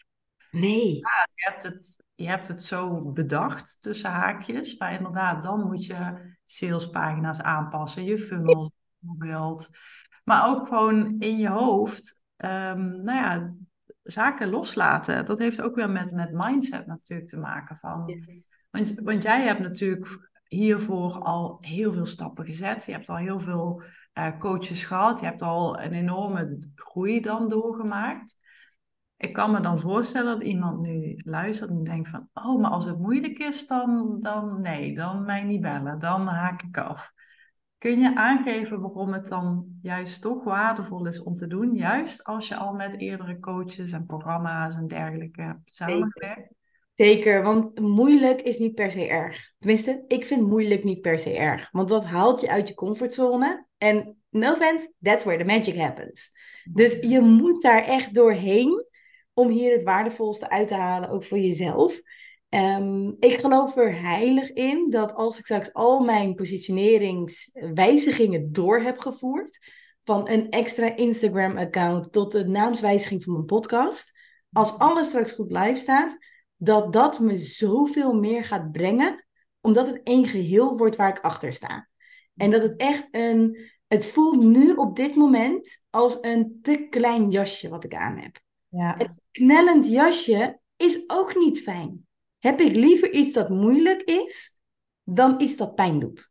[0.51, 0.95] nee.
[0.95, 5.87] Ja, je, hebt het, je hebt het zo bedacht tussen haakjes, maar inderdaad, dan moet
[5.87, 9.68] je salespagina's aanpassen, je funnels bijvoorbeeld.
[10.24, 13.55] Maar ook gewoon in je hoofd, um, nou ja,
[14.03, 15.24] zaken loslaten.
[15.24, 17.79] Dat heeft ook weer met, met mindset natuurlijk te maken.
[17.81, 18.24] Van,
[18.70, 22.84] want, want jij hebt natuurlijk hiervoor al heel veel stappen gezet.
[22.84, 23.82] Je hebt al heel veel
[24.14, 25.20] uh, coaches gehad.
[25.20, 28.38] Je hebt al een enorme groei dan doorgemaakt.
[29.16, 32.28] Ik kan me dan voorstellen dat iemand nu luistert en denkt van...
[32.34, 35.99] Oh, maar als het moeilijk is, dan, dan nee, dan mij niet bellen.
[35.99, 37.12] Dan haak ik af.
[37.78, 41.74] Kun je aangeven waarom het dan juist toch waardevol is om te doen?
[41.74, 46.55] Juist als je al met eerdere coaches en programma's en dergelijke hebt samengewerkt?
[46.97, 49.53] Zeker, want moeilijk is niet per se erg.
[49.59, 51.68] Tenminste, ik vind moeilijk niet per se erg.
[51.72, 53.66] Want dat haalt je uit je comfortzone.
[53.78, 56.30] En no offense, that's where the magic happens.
[56.72, 58.84] Dus je moet daar echt doorheen
[59.32, 62.01] om hier het waardevolste uit te halen, ook voor jezelf.
[62.49, 68.99] Ehm, ik geloof er heilig in dat als ik straks al mijn positioneringswijzigingen door heb
[68.99, 69.59] gevoerd,
[70.05, 74.18] van een extra Instagram-account tot de naamswijziging van mijn podcast,
[74.53, 76.18] als alles straks goed live staat,
[76.57, 79.26] dat dat me zoveel meer gaat brengen,
[79.61, 81.88] omdat het één geheel wordt waar ik achter sta.
[82.36, 87.30] En dat het echt een, het voelt nu op dit moment als een te klein
[87.30, 88.40] jasje wat ik aan heb.
[88.68, 89.00] Ja.
[89.00, 92.07] Een knellend jasje is ook niet fijn.
[92.38, 94.59] Heb ik liever iets dat moeilijk is,
[95.02, 96.30] dan iets dat pijn doet.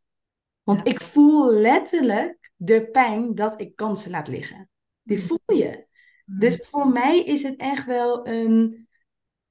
[0.63, 4.69] Want ik voel letterlijk de pijn dat ik kansen laat liggen.
[5.01, 5.23] Die mm.
[5.23, 5.87] voel je.
[6.25, 6.39] Mm.
[6.39, 8.84] Dus voor mij is het echt wel een.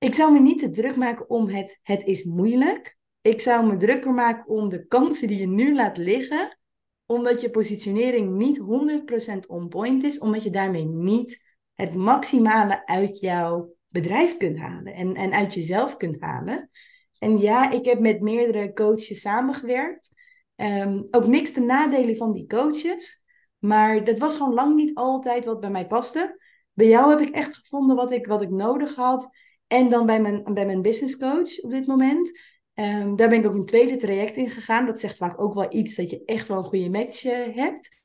[0.04, 2.96] Ik zou me niet te druk maken om het, het is moeilijk.
[3.20, 6.58] Ik zou me drukker maken om de kansen die je nu laat liggen,
[7.06, 13.20] omdat je positionering niet 100% on point is, omdat je daarmee niet het maximale uit
[13.20, 16.70] jouw bedrijf kunt halen en, en uit jezelf kunt halen.
[17.18, 20.10] En ja, ik heb met meerdere coaches samengewerkt.
[20.56, 23.24] Ehm, ook niks te nadelen van die coaches.
[23.58, 26.42] Maar dat was gewoon lang niet altijd wat bij mij paste.
[26.72, 29.28] Bij jou heb ik echt gevonden wat ik, wat ik nodig had.
[29.74, 32.40] En dan bij mijn, bij mijn business coach op dit moment.
[32.74, 34.86] Um, daar ben ik ook een tweede traject in gegaan.
[34.86, 38.00] Dat zegt vaak ook wel iets dat je echt wel een goede match uh, hebt.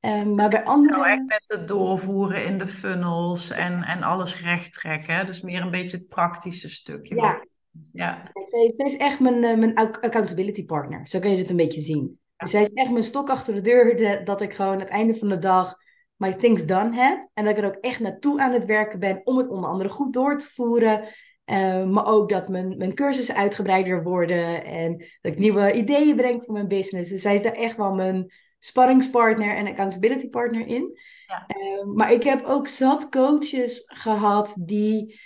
[0.00, 0.98] Um, maar bij anderen...
[0.98, 5.26] Nou echt met het doorvoeren in de funnels en, en alles recht trekken.
[5.26, 7.14] Dus meer een beetje het praktische stukje.
[7.14, 7.44] Ja.
[7.92, 8.30] ja.
[8.32, 11.08] Zij, zij, is echt mijn, uh, mijn accountability partner.
[11.08, 12.18] Zo kun je het een beetje zien.
[12.36, 13.96] Dus zij is echt mijn stok achter de deur.
[13.96, 15.74] De, dat ik gewoon aan het einde van de dag
[16.18, 17.28] my things done heb.
[17.34, 19.88] En dat ik er ook echt naartoe aan het werken ben om het onder andere
[19.88, 21.02] goed door te voeren.
[21.46, 26.42] Uh, maar ook dat mijn, mijn cursussen uitgebreider worden en dat ik nieuwe ideeën breng
[26.44, 27.10] voor mijn business.
[27.10, 30.98] Dus zij is daar echt wel mijn, sparringspartner en accountability partner in.
[31.26, 31.46] Ja.
[31.46, 35.20] Ehm, maar ik heb ook zat coaches gehad die,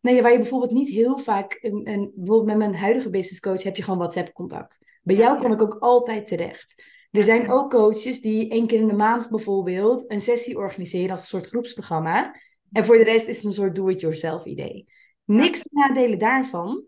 [0.00, 3.62] nee, waar je bijvoorbeeld niet heel vaak, een, een, bijvoorbeeld met mijn huidige business coach
[3.62, 4.78] heb je gewoon WhatsApp contact.
[5.02, 6.84] Bij jou kom ik ook altijd terecht.
[7.10, 11.20] Er zijn ook coaches die één keer in de maand bijvoorbeeld een sessie organiseren als
[11.20, 12.34] een soort groepsprogramma.
[12.72, 14.86] En voor de rest is het een soort do-it-yourself idee.
[15.24, 16.84] Niks te nadelen daarvan,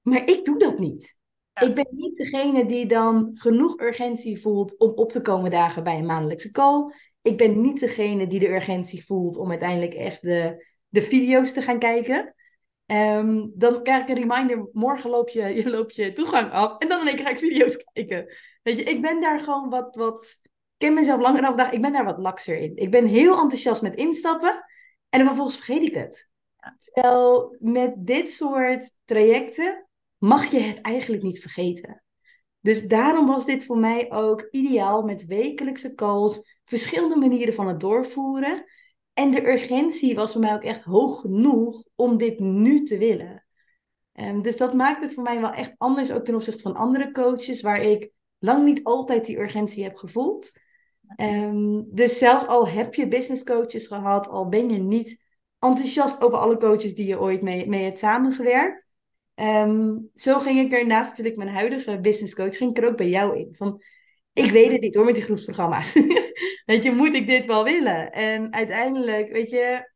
[0.00, 1.16] maar ik doe dat niet.
[1.60, 5.98] Ik ben niet degene die dan genoeg urgentie voelt om op te komen dagen bij
[5.98, 6.94] een maandelijkse call.
[7.22, 11.62] Ik ben niet degene die de urgentie voelt om uiteindelijk echt de, de video's te
[11.62, 12.34] gaan kijken.
[12.86, 16.78] Um, dan krijg ik een reminder, morgen loop je, je, loop je toegang af.
[16.78, 18.34] En dan ga ik video's kijken.
[18.62, 20.40] Weet je, ik ben daar gewoon wat, wat...
[20.42, 21.72] Ik ken mezelf langer dan vandaag.
[21.72, 22.76] Ik ben daar wat lakser in.
[22.76, 24.64] Ik ben heel enthousiast met instappen.
[25.08, 26.30] En dan vervolgens vergeet ik het.
[26.78, 29.88] Terwijl met dit soort trajecten
[30.18, 32.02] mag je het eigenlijk niet vergeten.
[32.60, 37.80] Dus daarom was dit voor mij ook ideaal met wekelijkse calls, verschillende manieren van het
[37.80, 38.64] doorvoeren.
[39.12, 43.46] En de urgentie was voor mij ook echt hoog genoeg om dit nu te willen.
[44.14, 47.12] Um, dus dat maakt het voor mij wel echt anders, ook ten opzichte van andere
[47.12, 48.10] coaches, waar ik
[48.42, 50.52] lang niet altijd die urgentie heb gevoeld.
[51.16, 55.22] Um, dus zelfs al heb je business coaches gehad, al ben je niet
[55.58, 58.86] enthousiast over alle coaches die je ooit mee, mee hebt samengewerkt,
[59.34, 62.96] Ehm, zo ging ik er naast natuurlijk mijn huidige business coach, ging ik er ook
[62.96, 63.54] bij jou in.
[63.56, 63.82] Van,
[64.32, 65.92] ik weet het niet hoor met die groepsprogramma's.
[66.66, 68.12] weet je, moet ik dit wel willen?
[68.12, 69.92] En uiteindelijk, weet je,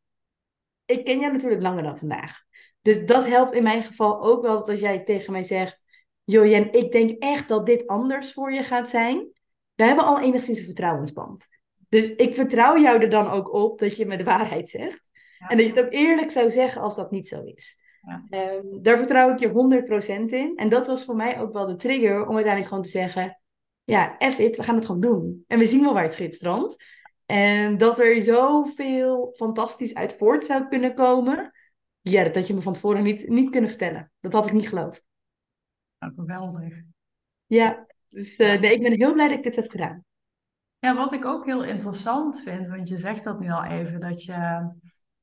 [0.85, 2.45] ik ken jou natuurlijk langer dan vandaag.
[2.83, 5.83] Dus dat helpt in mijn geval ook wel dat als jij tegen mij zegt,
[6.27, 9.29] joh Jen, ik denk echt dat dit anders voor je gaat zijn.
[9.75, 11.49] We hebben al enigszins een vertrouwensband.
[11.89, 15.11] Dus ik vertrouw jou er dan ook op dat je me de waarheid zegt.
[15.39, 17.79] En dat je het ook eerlijk zou zeggen als dat niet zo is.
[18.31, 20.57] Ehm, daar vertrouw ik je 100% in.
[20.57, 23.41] En dat was voor mij ook wel de trigger om uiteindelijk gewoon te zeggen:
[23.85, 25.45] Ja, F it, we gaan het gewoon doen.
[25.47, 26.85] En we zien wel waar het schip strandt.
[27.27, 31.53] En dat er zoveel fantastisch uit voort zou kunnen komen.
[32.01, 34.13] Ja, dat had je me van tevoren niet, niet kunnen vertellen.
[34.21, 35.05] Dat had ik niet geloofd.
[36.15, 36.83] Nou, geweldig.
[37.47, 40.05] Ja, dus uh, nee, ik ben heel blij dat ik dit heb gedaan.
[40.79, 44.25] Ja, wat ik ook heel interessant vind, want je zegt dat nu al even, dat
[44.25, 44.71] je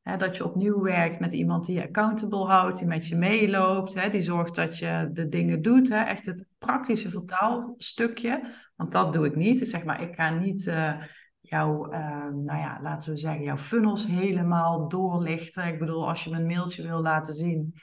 [0.03, 3.93] Hè, dat je opnieuw werkt met iemand die je accountable houdt, die met je meeloopt,
[3.93, 5.89] hè, die zorgt dat je de dingen doet.
[5.89, 8.53] Hè, echt het praktische vertaalstukje.
[8.75, 9.59] Want dat doe ik niet.
[9.59, 10.93] Dus zeg maar, ik ga niet uh,
[11.39, 15.67] jouw, uh, nou ja, laten we zeggen, jouw funnels helemaal doorlichten.
[15.67, 17.73] Ik bedoel, als je me een mailtje wil laten zien,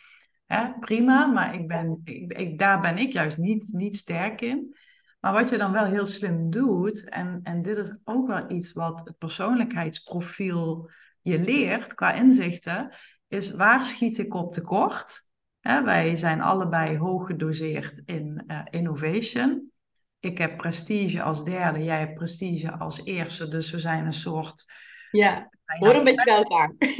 [0.54, 1.26] hè, prima.
[1.26, 4.76] Maar ik ben, ik, daar ben ik juist niet, niet sterk in.
[5.20, 8.72] Maar wat je dan wel heel slim doet, en, en dit is ook wel iets
[8.72, 10.90] wat het persoonlijkheidsprofiel
[11.22, 12.94] je leert qua inzichten,
[13.28, 15.28] is waar schiet ik op tekort?
[15.60, 19.70] Hè, wij zijn allebei hoog gedoseerd in uh, innovation.
[20.18, 23.48] Ik heb prestige als derde, jij hebt prestige als eerste.
[23.48, 24.72] Dus we zijn een soort.
[25.10, 26.74] Ja, hoor een beetje bij elkaar.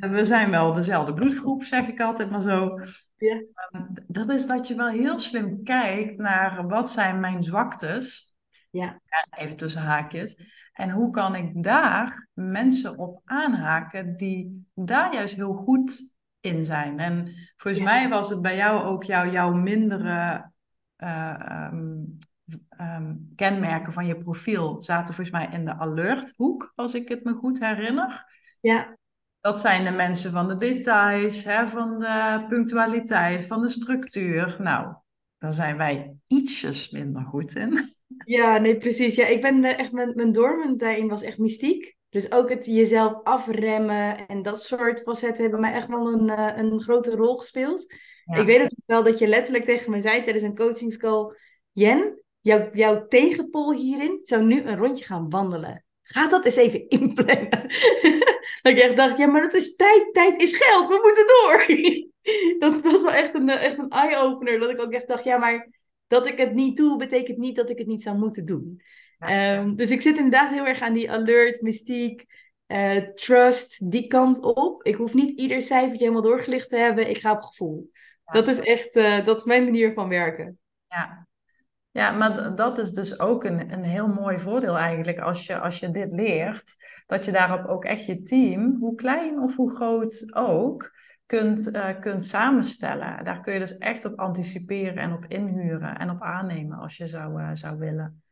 [0.00, 2.80] Ja, we zijn wel dezelfde bloedgroep, zeg ik altijd maar zo.
[3.16, 3.42] Ja.
[3.70, 8.36] Ehm, dat is dat je wel heel slim kijkt naar wat zijn mijn zwaktes.
[8.70, 9.00] Ja.
[9.36, 10.36] Even tussen haakjes.
[10.72, 16.98] En hoe kan ik daar mensen op aanhaken die daar juist heel goed in zijn?
[16.98, 20.50] En volgens mij was het bij jou ook jouw, jouw mindere
[20.98, 22.18] uh, um,
[23.36, 27.60] kenmerken van je profiel zaten volgens mij in de alerthoek, als ik het me goed
[27.60, 28.24] herinner.
[28.60, 28.96] Ja.
[29.40, 34.56] Dat zijn de mensen van de details, hè, van de punctualiteit, van de structuur.
[34.58, 34.94] Nou,
[35.38, 37.78] daar zijn wij ietsjes minder goed in.
[38.24, 39.14] Ja, nee, precies.
[39.14, 40.32] Ja, ik ben echt, mijn, mijn
[40.76, 41.96] daarin was echt mystiek.
[42.08, 46.52] Dus ook het jezelf afremmen en dat soort facetten hebben mij echt wel een, uh,
[46.56, 47.94] een grote rol gespeeld.
[48.24, 51.36] Ik weet ook wel dat je letterlijk tegen me zei tijdens een coachingscall...
[51.72, 55.84] Jen, jouw, jouw tegenpol hierin zou nu een rondje gaan wandelen.
[56.02, 57.50] Ga dat eens even inplannen.
[58.62, 60.14] dat ik echt dacht, ja, maar dat is tijd.
[60.14, 60.88] Tijd is geld.
[60.88, 61.66] We moeten door.
[62.70, 64.58] dat was wel echt een, echt een eye-opener.
[64.58, 65.70] Dat ik ook echt dacht, ja, maar
[66.06, 68.82] dat ik het niet doe, betekent niet dat ik het niet zou moeten doen.
[69.18, 72.24] Ehm, dus ik zit inderdaad heel erg aan die alert, mystiek,
[72.66, 74.86] uh, trust, die kant op.
[74.86, 77.08] Ik hoef niet ieder cijfertje helemaal doorgelicht te hebben.
[77.08, 77.90] Ik ga op gevoel.
[78.24, 80.58] Dat is echt, uh, dat is mijn manier van werken.
[80.88, 81.27] Ja,
[81.98, 85.78] ja, maar dat is dus ook een, een heel mooi voordeel eigenlijk als je, als
[85.78, 86.74] je dit leert.
[87.06, 90.96] Dat je daarop ook echt je team, hoe klein of hoe groot ook,
[91.26, 93.24] kunt, uh, kunt samenstellen.
[93.24, 97.06] Daar kun je dus echt op anticiperen en op inhuren en op aannemen als je
[97.06, 98.22] zou, uh, zou willen.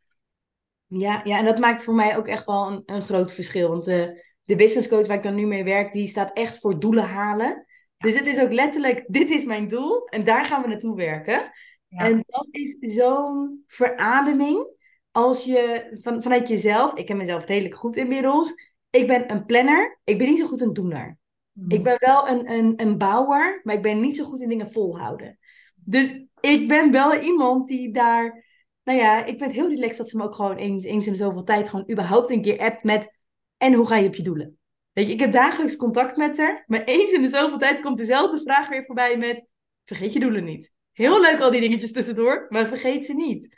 [0.87, 3.69] Ja, ja, en dat maakt voor mij ook echt wel een, een groot verschil.
[3.69, 6.81] Want de, de business coach waar ik dan nu mee werk, die staat echt voor
[6.81, 7.67] doelen halen.
[7.99, 11.51] Dus het is ook letterlijk, dit is mijn doel en daar gaan we naartoe werken.
[11.89, 14.74] En dat is zo'n verademing
[15.11, 18.55] als je van, vanuit jezelf, ik ken mezelf redelijk goed inmiddels,
[18.91, 21.18] ik ben een planner, ik ben niet zo goed een doener.
[21.53, 21.70] Mm.
[21.70, 24.70] Ik ben wel een, een, een bouwer, maar ik ben niet zo goed in dingen
[24.70, 25.39] volhouden.
[25.74, 28.45] Dus ik ben wel iemand die daar,
[28.82, 31.45] nou ja, ik ben heel relaxed dat ze me ook gewoon eens, eens in zoveel
[31.45, 33.18] tijd gewoon überhaupt een keer appt met,
[33.57, 34.59] en hoe ga je op je doelen?
[34.93, 37.99] Weet je, ik heb dagelijks contact met haar, maar eens in de zoveel tijd komt
[37.99, 39.47] dezelfde vraag weer voorbij met,
[39.84, 40.74] vergeet je doelen niet.
[40.97, 43.57] Heel leuk al die dingetjes tussendoor, maar vergeet ze niet.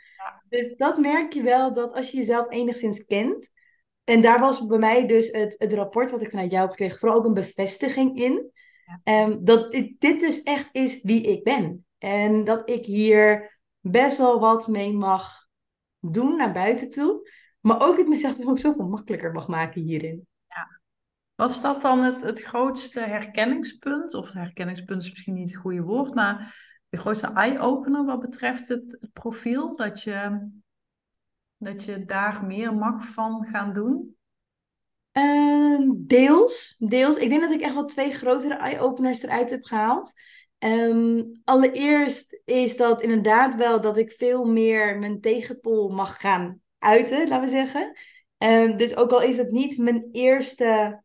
[0.49, 3.49] Dus dat merk je wel dat als je jezelf enigszins kent.
[4.03, 6.99] En daar was bij mij dus het, het rapport wat ik vanuit jou heb gekregen,
[6.99, 8.51] vooral ook een bevestiging in.
[9.03, 9.23] Ja.
[9.23, 11.85] Um, dat dit, dit dus echt is wie ik ben.
[11.97, 15.47] En dat ik hier best wel wat mee mag
[15.99, 17.29] doen naar buiten toe.
[17.59, 20.27] Maar ook het mezelf ook zoveel makkelijker mag maken hierin.
[20.47, 20.81] Ja.
[21.35, 24.13] Was dat dan het, het grootste herkenningspunt?
[24.13, 28.99] Of herkenningspunt is misschien niet het goede woord, maar de grootste eye-opener wat betreft het,
[29.13, 29.75] profiel?
[29.75, 30.49] Dat je,
[31.57, 34.17] dat je daar meer mag van gaan doen?
[35.13, 37.17] Uh, deels, deels.
[37.17, 40.13] Ik denk dat ik echt wel twee grotere eye-openers eruit heb gehaald.
[40.59, 47.27] Um, allereerst is dat inderdaad wel dat ik veel meer mijn tegenpol mag gaan uiten,
[47.27, 47.97] laten we zeggen.
[48.37, 51.03] Um, dus ook al is het niet mijn eerste,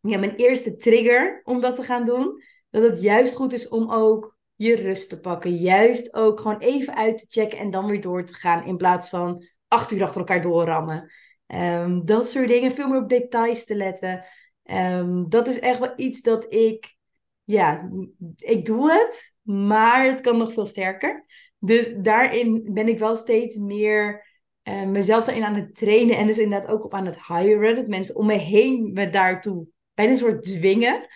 [0.00, 3.92] ja, mijn eerste trigger om dat te gaan doen, dat het juist goed is om
[3.92, 5.56] ook je rust te pakken.
[5.56, 8.66] Juist ook gewoon even uit te checken en dan weer door te gaan.
[8.66, 11.10] In plaats van acht uur achter elkaar doorrammen.
[11.46, 12.72] Um, dat soort dingen.
[12.72, 14.24] Veel meer op details te letten.
[14.64, 16.96] Um, dat is echt wel iets dat ik.
[17.44, 17.90] Ja,
[18.36, 19.34] ik doe het.
[19.42, 21.24] Maar het kan nog veel sterker.
[21.58, 24.26] Dus daarin ben ik wel steeds meer
[24.64, 26.16] uh, mezelf daarin aan het trainen.
[26.16, 27.76] En dus inderdaad ook op aan het hiren.
[27.76, 31.06] Dat mensen om me heen me daartoe bijna een soort dwingen.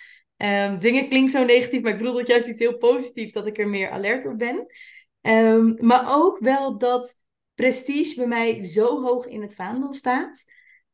[0.45, 3.59] Um, dingen klinkt zo negatief, maar ik bedoel dat juist iets heel positiefs, dat ik
[3.59, 4.67] er meer alert op ben.
[5.21, 7.17] Um, maar ook wel dat
[7.55, 10.45] prestige bij mij zo hoog in het vaandel staat,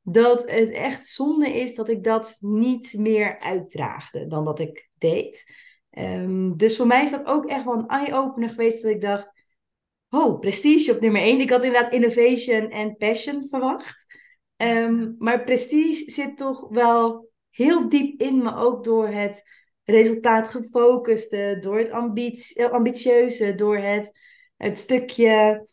[0.03, 5.45] dat het echt zonde is dat ik dat niet meer uitdraagde dan dat ik deed.
[5.91, 9.33] Um, dus voor mij is dat ook echt wel een eye-opener geweest dat ik dacht,
[10.11, 11.41] oh, prestige op nummer 1.
[11.41, 14.07] Ik had inderdaad innovation en passion verwacht.
[15.19, 17.28] maar prestige zit toch wel
[17.59, 19.43] heel diep in me, ook door het
[19.85, 24.19] resultaatgefocuste, door het ambitie, ambitieuze, door het,
[24.57, 25.67] het stukje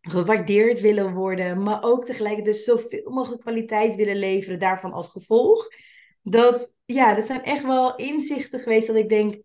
[0.00, 5.68] gewaardeerd willen worden, maar ook tegelijkertijd dus zoveel mogelijk kwaliteit willen leveren, daarvan als gevolg.
[6.22, 9.42] Dat, ja, dat zijn echt wel inzichten geweest dat ik denk,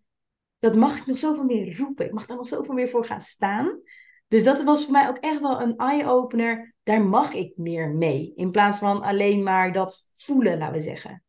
[0.58, 2.06] dat mag ik nog zoveel meer roepen.
[2.06, 3.80] Ik mag daar nog zoveel meer voor gaan staan.
[4.28, 6.74] Dus dat was voor mij ook echt wel een eye-opener.
[6.82, 8.32] Daar mag ik meer mee.
[8.36, 11.23] In plaats van alleen maar dat voelen, laten we zeggen.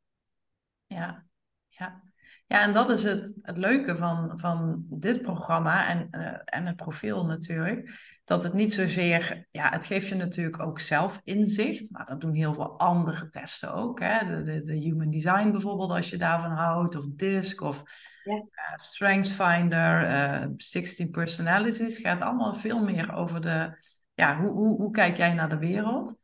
[0.96, 1.26] Ja,
[1.68, 2.04] ja.
[2.48, 6.76] Ja, en dat is het, het leuke van, van dit programma en, uh, en het
[6.76, 7.92] profiel natuurlijk.
[8.24, 12.34] Dat het niet zozeer, ja, het geeft je natuurlijk ook zelf inzicht, maar dat doen
[12.34, 14.00] heel veel andere testen ook.
[14.00, 14.26] Hè?
[14.28, 17.84] De, de, de Human Design bijvoorbeeld, als je daarvan houdt, of DISC, of
[18.24, 18.34] ja.
[18.34, 21.98] uh, StrengthsFinder, uh, eh, 16 Personalities.
[21.98, 23.82] gaat allemaal veel meer over de,
[24.14, 26.18] ja, hoe, hoe, hoe kijk jij naar de wereld?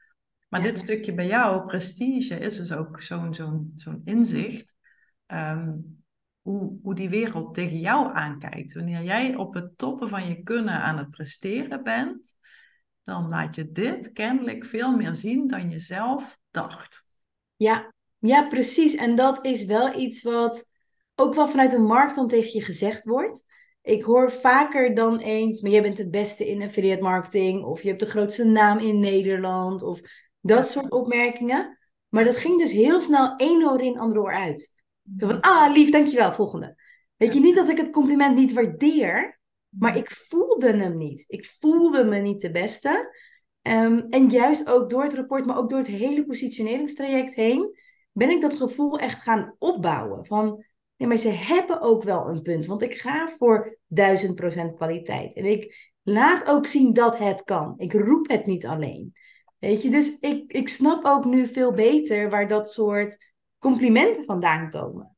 [0.51, 4.75] Maar dit stukje bij jou, prestige, is dus ook zo'n zo'n zo'n inzicht.
[5.27, 6.03] Um,
[6.41, 8.73] hoe, hoe die wereld tegen jou aankijkt.
[8.73, 12.35] Wanneer jij op het toppen van je kunnen aan het presteren bent,
[13.03, 17.07] dan laat je dit kennelijk veel meer zien dan je zelf dacht.
[17.55, 18.95] Ja, ja, precies.
[18.95, 20.69] En dat is wel iets wat
[21.15, 23.43] ook wel vanuit de markt dan tegen je gezegd wordt.
[23.81, 27.87] Ik hoor vaker dan eens, maar jij bent het beste in affiliate marketing, of je
[27.87, 30.01] hebt de grootste naam in Nederland, of
[30.41, 31.77] dat soort opmerkingen.
[32.09, 34.83] Maar dat ging dus heel snel één oor in, ander oor uit.
[35.17, 36.75] Zo van, ah, lief, dankjewel, volgende.
[37.15, 39.39] Weet je, niet dat ik het compliment niet waardeer,
[39.69, 41.23] maar ik voelde hem niet.
[41.27, 43.15] Ik voelde me niet de beste.
[43.61, 47.77] Um, en juist ook door het rapport, maar ook door het hele positioneringstraject heen,
[48.11, 50.25] ben ik dat gevoel echt gaan opbouwen.
[50.25, 50.65] Van,
[50.97, 52.65] nee, maar ze hebben ook wel een punt.
[52.65, 55.35] Want ik ga voor 1000% kwaliteit.
[55.35, 57.73] En ik laat ook zien dat het kan.
[57.77, 59.13] Ik roep het niet alleen.
[59.61, 64.69] Weet je, dus ik, ik snap ook nu veel beter waar dat soort complimenten vandaan
[64.69, 65.15] komen.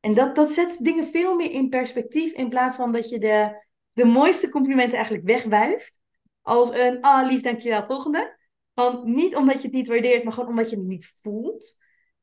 [0.00, 3.66] En dat, dat zet dingen veel meer in perspectief in plaats van dat je de,
[3.92, 6.00] de mooiste complimenten eigenlijk wegwuift.
[6.42, 8.38] Als een, ah lief, dankjewel, volgende.
[8.74, 11.76] Want niet omdat je het niet waardeert, maar gewoon omdat je het niet voelt.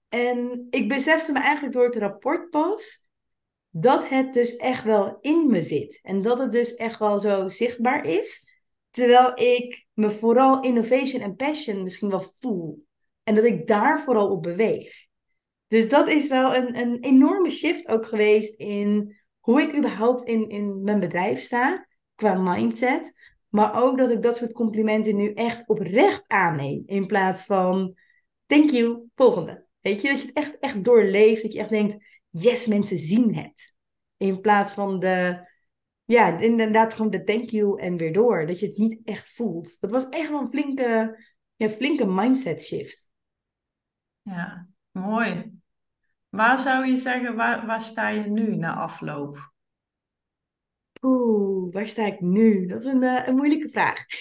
[0.09, 3.07] En ik besefte me eigenlijk door het rapport pas
[3.70, 5.99] dat het dus echt wel in me zit.
[6.03, 8.55] En dat het dus echt wel zo zichtbaar is.
[8.95, 12.85] Terwijl ik me vooral innovation en passion misschien wel voel.
[13.23, 15.05] En dat ik daar vooral op beweeg.
[15.67, 20.49] Dus dat is wel een, een enorme shift ook geweest in hoe ik überhaupt in,
[20.49, 23.13] in mijn bedrijf sta, qua mindset.
[23.49, 26.83] Maar ook dat ik dat soort complimenten nu echt oprecht aanneem.
[26.85, 27.97] In plaats van,
[28.45, 29.65] thank you, volgende.
[29.81, 31.41] Weet je, dat je het echt, echt doorleeft.
[31.41, 31.97] Dat je echt denkt,
[32.29, 33.75] yes, mensen zien het.
[34.17, 35.47] In plaats van de,
[36.06, 38.45] ja, inderdaad gewoon de thank you en weer door.
[38.45, 39.80] Dat je het niet echt voelt.
[39.80, 41.20] Dat was echt wel een flinke,
[41.56, 43.10] ja, flinke mindset shift.
[44.22, 45.53] Ja, mooi.
[46.30, 49.53] Waar zou je zeggen, waar, waar sta je nu na afloop?
[51.01, 52.66] Oeh, waar sta ik nu?
[52.66, 54.06] Dat is een, uh, een moeilijke vraag.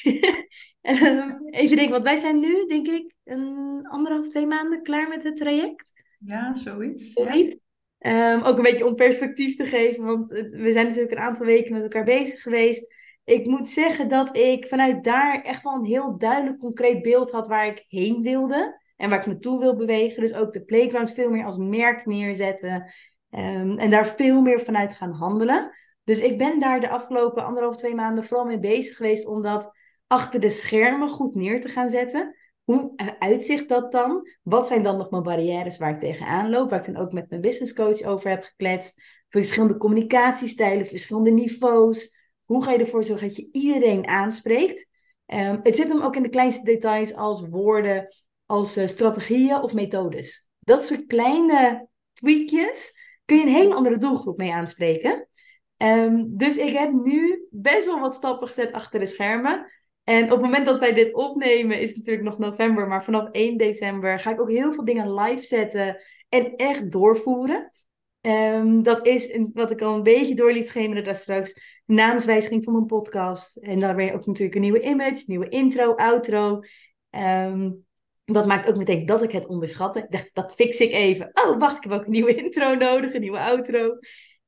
[0.81, 5.25] Ehm, even denken, want wij zijn nu, denk ik, een anderhalf, twee maanden klaar met
[5.25, 5.93] het traject.
[6.19, 7.13] Ja, zoiets.
[7.13, 7.61] zoiets.
[8.07, 11.73] Um, ook een beetje om perspectief te geven, want we zijn natuurlijk een aantal weken
[11.73, 12.95] met elkaar bezig geweest.
[13.25, 17.47] Ik moet zeggen dat ik vanuit daar echt wel een heel duidelijk, concreet beeld had
[17.47, 20.21] waar ik heen wilde en waar ik me toe wil bewegen.
[20.21, 22.93] Dus ook de playground veel meer als merk neerzetten
[23.31, 25.71] um, en daar veel meer vanuit gaan handelen.
[26.05, 29.73] Dus ik ben daar de afgelopen anderhalf, twee maanden vooral mee bezig geweest om dat
[30.07, 32.37] achter de schermen goed neer te gaan zetten.
[32.65, 34.29] Hoe uitzicht dat dan?
[34.43, 36.71] Wat zijn dan nog mijn barrières waar ik tegenaan loop?
[36.71, 39.03] Waar ik dan ook met mijn business coach over heb gekletst.
[39.29, 42.17] Verschillende communicatiestijlen, verschillende niveaus.
[42.45, 44.89] Hoe ga je ervoor zorgen dat je iedereen aanspreekt?
[45.27, 48.15] Um, het zit hem ook in de kleinste details als woorden,
[48.47, 50.49] als uh, strategieën of methodes.
[50.61, 52.93] Dat soort kleine tweakjes
[53.25, 55.29] kun je een hele andere doelgroep mee aanspreken.
[55.77, 59.73] Um, dus ik heb nu best wel wat stappen gezet achter de schermen.
[60.05, 63.57] En op het moment dat wij dit opnemen is natuurlijk nog november, maar vanaf 1
[63.57, 67.73] december ga ik ook heel veel dingen live zetten en echt doorvoeren.
[68.21, 71.61] Um, dat is wat ik al een beetje door liet schemeren daar straks.
[71.87, 73.57] Naamswijziging van mijn podcast.
[73.57, 76.61] En weer ook natuurlijk een nieuwe image, nieuwe intro, outro.
[77.11, 77.85] Um,
[78.25, 80.07] dat maakt ook meteen dat ik het onderschatte.
[80.09, 81.31] Dat, dat fix ik even.
[81.33, 83.85] Oh, wacht, ik heb ook een nieuwe intro nodig, een nieuwe outro.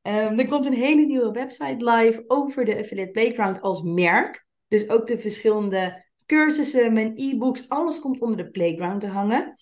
[0.02, 4.45] Um, er komt een hele nieuwe website live over de Affiliate Playground als merk.
[4.68, 9.54] Dus ook de verschillende cursussen, mijn e-books, alles komt onder de Playground te hangen.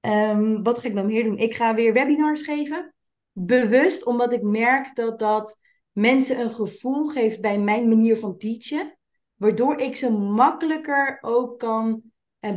[0.00, 1.38] Um, wat ga ik dan meer doen?
[1.38, 2.94] Ik ga weer webinars geven.
[3.32, 5.58] Bewust, omdat ik merk dat dat
[5.92, 8.98] mensen een gevoel geeft bij mijn manier van teachen.
[9.34, 12.02] Waardoor ik ze makkelijker ook kan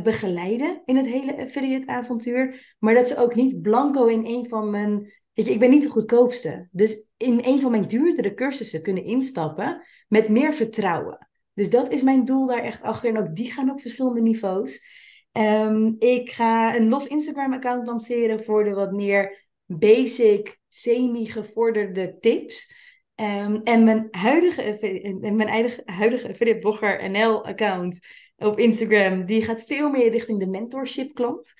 [0.02, 2.74] begeleiden in het hele affiliate avontuur.
[2.78, 5.12] Maar dat ze ook niet blanco in een van mijn.
[5.32, 6.68] Weet je, ik ben niet de goedkoopste.
[6.70, 11.27] Dus in een van mijn duurdere cursussen kunnen instappen met meer vertrouwen.
[11.58, 13.08] Dus dat is mijn doel daar echt achter.
[13.08, 14.86] En ook die gaan op verschillende niveaus.
[15.32, 22.72] Ehm, ik ga een los Instagram-account lanceren voor de wat meer basic, semi-gevorderde tips.
[23.14, 24.78] Ehm, en mijn huidige,
[25.20, 27.98] mijn eigen, huidige affiliate blogger NL-account
[28.36, 31.54] op Instagram, die gaat veel meer richting de mentorship klant.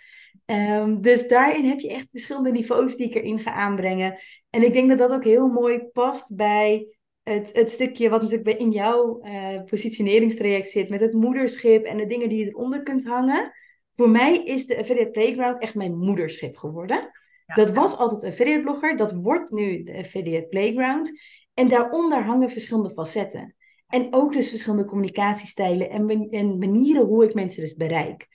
[0.44, 4.18] Ehm, dus daarin heb je echt verschillende niveaus die ik erin ga aanbrengen.
[4.50, 6.97] En ik denk dat dat ook heel mooi past bij
[7.28, 12.06] het, het stukje wat natuurlijk in jouw uh, positioneringstraject zit, met het moederschip en de
[12.06, 13.52] dingen die je eronder kunt hangen.
[13.92, 17.10] Voor mij is de Affiliate Playground echt mijn moederschip geworden.
[17.54, 21.20] Dat was altijd affiliate blogger, dat wordt nu de Affiliate Playground.
[21.54, 23.54] En daaronder hangen verschillende facetten.
[23.86, 28.26] En ook dus verschillende communicatiestijlen en, en manieren hoe ik mensen dus bereik.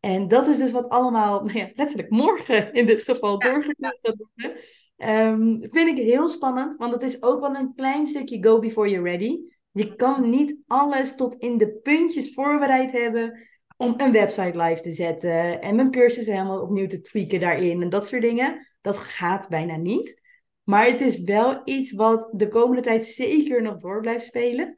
[0.00, 3.50] En dat is dus wat allemaal, nou ja, letterlijk morgen in dit geval ja.
[3.50, 4.60] doorgevoerd gaat worden.
[4.96, 8.90] Um, vind ik heel spannend, want het is ook wel een klein stukje go before
[8.90, 9.38] you're ready.
[9.70, 14.92] Je kan niet alles tot in de puntjes voorbereid hebben om een website live te
[14.92, 18.66] zetten en mijn cursus helemaal opnieuw te tweaken daarin en dat soort dingen.
[18.80, 20.20] Dat gaat bijna niet.
[20.62, 24.74] Maar het is wel iets wat de komende tijd zeker nog door blijft spelen.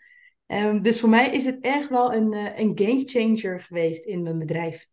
[0.47, 4.23] Um, dus voor mij is het echt wel een, uh, een game changer geweest in
[4.23, 4.89] mijn bedrijf.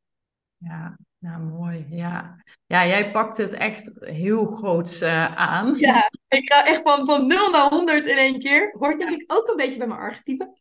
[0.58, 1.86] Ja, nou mooi.
[1.90, 2.44] Ja.
[2.66, 5.76] ja, jij pakt het echt heel groots uh, aan.
[5.78, 8.76] Ja, ik ga echt van, van 0 naar 100 in één keer.
[8.80, 10.58] Hoort denk ik ook een beetje bij mijn archetype.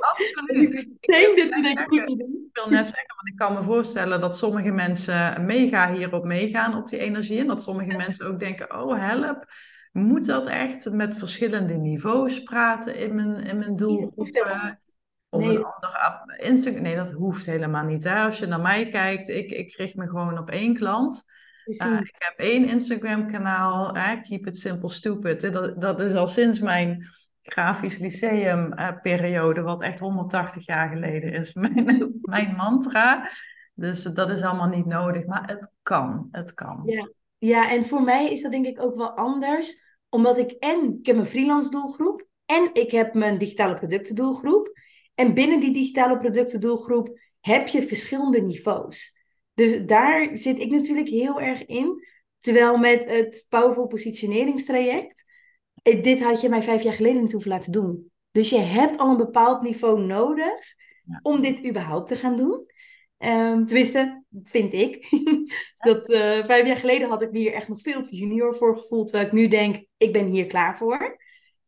[0.00, 0.72] Absoluut.
[0.80, 4.70] ik, denk dit ik, ik wil net zeggen, want ik kan me voorstellen dat sommige
[4.70, 7.38] mensen mega hierop meegaan op die energie.
[7.38, 9.46] En dat sommige mensen ook denken, oh help,
[9.92, 14.28] moet dat echt met verschillende niveaus praten in mijn, in mijn doelgroep?
[15.34, 15.56] Of nee.
[15.56, 16.82] een ander Instagram.
[16.82, 18.04] Nee, dat hoeft helemaal niet.
[18.04, 18.22] Hè?
[18.22, 21.32] Als je naar mij kijkt, ik, ik richt me gewoon op één klant.
[21.64, 25.52] Uh, ik heb één Instagram-kanaal, Keep It Simple Stupid.
[25.52, 27.06] Dat, dat is al sinds mijn
[27.42, 33.30] grafisch lyceum-periode, wat echt 180 jaar geleden is, mijn, mijn mantra.
[33.74, 36.28] Dus dat is allemaal niet nodig, maar het kan.
[36.30, 36.82] Het kan.
[36.84, 37.08] Ja.
[37.38, 41.06] ja, en voor mij is dat denk ik ook wel anders, omdat ik en ik
[41.06, 44.72] heb mijn freelance doelgroep en ik heb mijn digitale producten doelgroep.
[45.14, 49.16] En binnen die digitale productendoelgroep heb je verschillende niveaus.
[49.54, 52.06] Dus daar zit ik natuurlijk heel erg in.
[52.40, 55.24] Terwijl met het Powerful Positioneringstraject,
[55.82, 58.10] eh, dit had je mij vijf jaar geleden niet hoeven laten doen.
[58.30, 60.74] Dus je hebt al een bepaald niveau nodig
[61.22, 62.66] om dit überhaupt te gaan doen.
[63.18, 65.08] Um, tenminste, vind ik.
[65.88, 68.78] dat uh, vijf jaar geleden had ik me hier echt nog veel te junior voor
[68.78, 69.08] gevoeld.
[69.08, 71.16] Terwijl ik nu denk, ik ben hier klaar voor.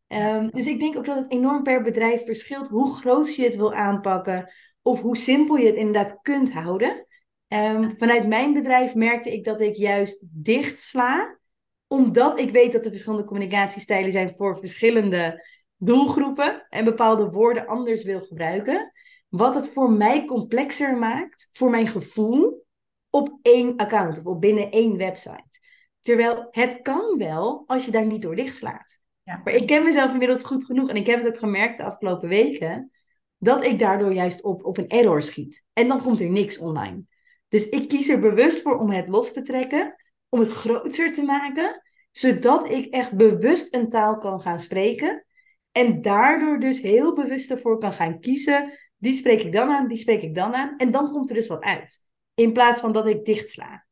[0.07, 3.55] Um, dus ik denk ook dat het enorm per bedrijf verschilt hoe groot je het
[3.55, 4.51] wil aanpakken
[4.81, 7.07] of hoe simpel je het inderdaad kunt houden.
[7.47, 11.39] Um, vanuit mijn bedrijf merkte ik dat ik juist dicht sla,
[11.87, 15.45] omdat ik weet dat er verschillende communicatiestijlen zijn voor verschillende
[15.77, 18.91] doelgroepen en bepaalde woorden anders wil gebruiken.
[19.29, 22.65] Wat het voor mij complexer maakt, voor mijn gevoel,
[23.09, 25.59] op één account of op binnen één website.
[26.01, 28.99] Terwijl het kan wel als je daar niet door dicht slaat.
[29.27, 29.41] Ja.
[29.43, 32.29] Maar ik ken mezelf inmiddels goed genoeg en ik heb het ook gemerkt de afgelopen
[32.29, 32.91] weken,
[33.37, 35.63] dat ik daardoor juist op, op een error schiet.
[35.73, 37.03] En dan komt er niks online.
[37.47, 39.95] Dus ik kies er bewust voor om het los te trekken,
[40.29, 45.25] om het groter te maken, zodat ik echt bewust een taal kan gaan spreken.
[45.71, 48.71] En daardoor dus heel bewust ervoor kan gaan kiezen.
[48.97, 50.77] Die spreek ik dan aan, die spreek ik dan aan.
[50.77, 51.97] En dan komt er dus wat uit.
[52.33, 53.85] In plaats van dat ik dichtsla.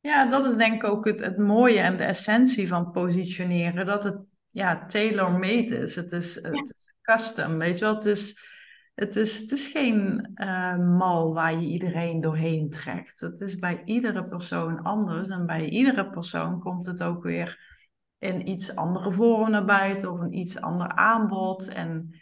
[0.00, 3.86] Ja, dat is denk ik ook het, het mooie en de essentie van positioneren.
[3.86, 5.96] Dat het ja, tailor-made is.
[5.96, 7.94] Het is, het is custom, weet je wel.
[7.94, 8.46] Het is,
[8.94, 13.20] het is, het is geen uh, mal waar je iedereen doorheen trekt.
[13.20, 15.28] Het is bij iedere persoon anders.
[15.28, 17.70] En bij iedere persoon komt het ook weer
[18.18, 21.68] in iets andere vorm naar buiten of een iets ander aanbod.
[21.68, 22.20] En,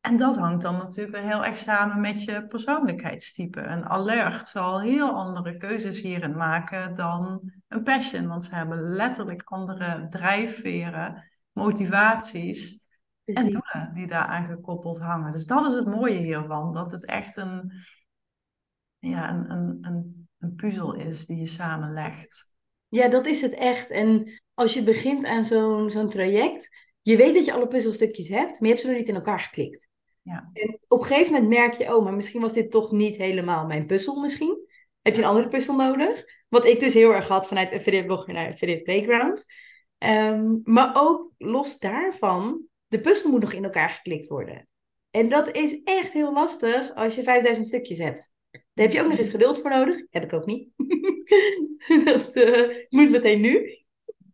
[0.00, 3.60] en dat hangt dan natuurlijk weer heel erg samen met je persoonlijkheidstype.
[3.60, 9.42] Een alert zal heel andere keuzes hierin maken dan een passion, want ze hebben letterlijk
[9.44, 12.86] andere drijfveren motivaties
[13.24, 15.32] en doelen die daaraan gekoppeld hangen.
[15.32, 17.72] Dus dat is het mooie hiervan, dat het echt een,
[18.98, 22.52] ja, een, een, een, een puzzel is die je samenlegt.
[22.88, 23.90] Ja, dat is het echt.
[23.90, 26.68] En als je begint aan zo'n zo'n traject,
[27.02, 29.40] je weet dat je alle puzzelstukjes hebt, maar je hebt ze nog niet in elkaar
[29.40, 29.88] geklikt.
[30.22, 30.50] Ja.
[30.52, 33.66] En op een gegeven moment merk je, oh, maar misschien was dit toch niet helemaal
[33.66, 34.68] mijn puzzel misschien.
[35.02, 36.24] Heb je een andere puzzel nodig?
[36.48, 39.44] Wat ik dus heel erg had vanuit Affiliate Blogger naar Affiliate Playground.
[39.98, 44.68] Um, maar ook los daarvan, de puzzel moet nog in elkaar geklikt worden.
[45.10, 48.32] En dat is echt heel lastig als je 5000 stukjes hebt.
[48.50, 50.06] Daar heb je ook nog eens geduld voor nodig.
[50.10, 50.68] Heb ik ook niet.
[52.04, 53.84] dat uh, moet meteen nu.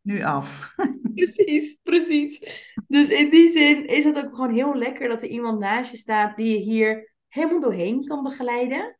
[0.02, 0.74] nu af.
[1.14, 2.52] Precies, precies.
[2.88, 5.96] Dus in die zin is het ook gewoon heel lekker dat er iemand naast je
[5.96, 8.96] staat die je hier helemaal doorheen kan begeleiden.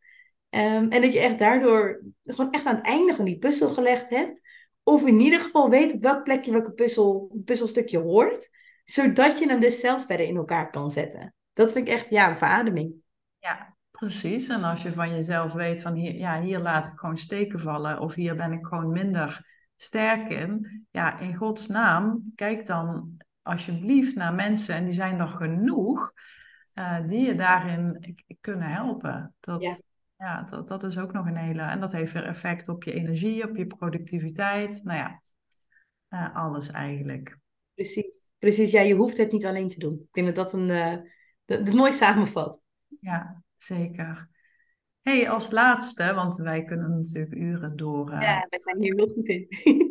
[0.48, 4.10] Ehm, en dat je echt daardoor gewoon echt aan het einde van die puzzel gelegd
[4.10, 4.40] hebt.
[4.82, 8.50] Of in ieder geval weet op welk plekje welke puzzel, puzzelstukje hoort.
[8.84, 11.34] Zodat je hem dus zelf verder in elkaar kan zetten.
[11.52, 12.94] Dat vind ik echt ja, een verademing.
[13.38, 14.48] Ja, precies.
[14.48, 18.00] En als je van jezelf weet van hier, ja, hier laat ik gewoon steken vallen.
[18.00, 20.84] Of hier ben ik gewoon minder sterk in.
[20.90, 24.74] Ja, in Gods naam, kijk dan alsjeblieft naar mensen.
[24.74, 26.12] En die zijn er genoeg.
[26.74, 29.34] Uh, die je daarin kunnen helpen.
[29.40, 29.76] Dat, ja
[30.20, 31.62] ja, dat, dat is ook nog een hele.
[31.62, 34.84] En dat heeft weer effect op je energie, op je productiviteit.
[34.84, 35.22] Nou ja,
[36.10, 37.38] uh, alles eigenlijk.
[37.74, 38.70] Precies, precies.
[38.70, 39.94] Ja, je hoeft het niet alleen te doen.
[39.94, 40.96] Ik denk dat dat een uh,
[41.44, 42.62] dat, mooi samenvat.
[43.00, 44.28] Ja, zeker.
[45.02, 48.12] hey, als laatste, want wij kunnen natuurlijk uren door.
[48.12, 48.20] Uh...
[48.20, 49.46] Ja, wij zijn hier heel goed in.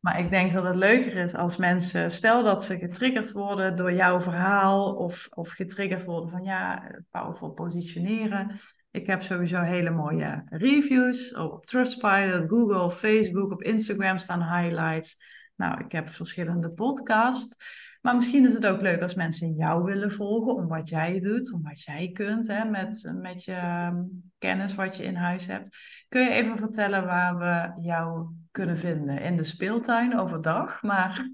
[0.00, 3.92] Maar ik denk dat het leuker is als mensen, stel dat ze getriggerd worden door
[3.92, 8.56] jouw verhaal of, of getriggerd worden van ja, powerful positioneren.
[8.90, 15.16] Ik heb sowieso hele mooie reviews op Trustpilot, Google, Facebook, op Instagram staan highlights.
[15.56, 17.86] Nou, ik heb verschillende podcasts.
[18.00, 21.52] Maar misschien is het ook leuk als mensen jou willen volgen om wat jij doet,
[21.52, 24.02] om wat jij kunt hè, met, met je ehm,
[24.38, 25.76] kennis wat je in huis hebt.
[26.08, 28.28] Kun je even vertellen waar we jou
[28.58, 29.20] kunnen vinden?
[29.20, 31.30] In de speeltuin overdag, maar...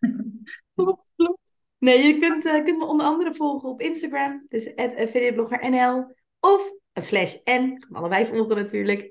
[0.74, 1.52] Klopt, klopt.
[1.78, 7.36] Nee, je kunt, uh, kunt me onder andere volgen op Instagram, dus affiliateblogger.nl of slash
[7.44, 9.10] n, allebei volgen natuurlijk,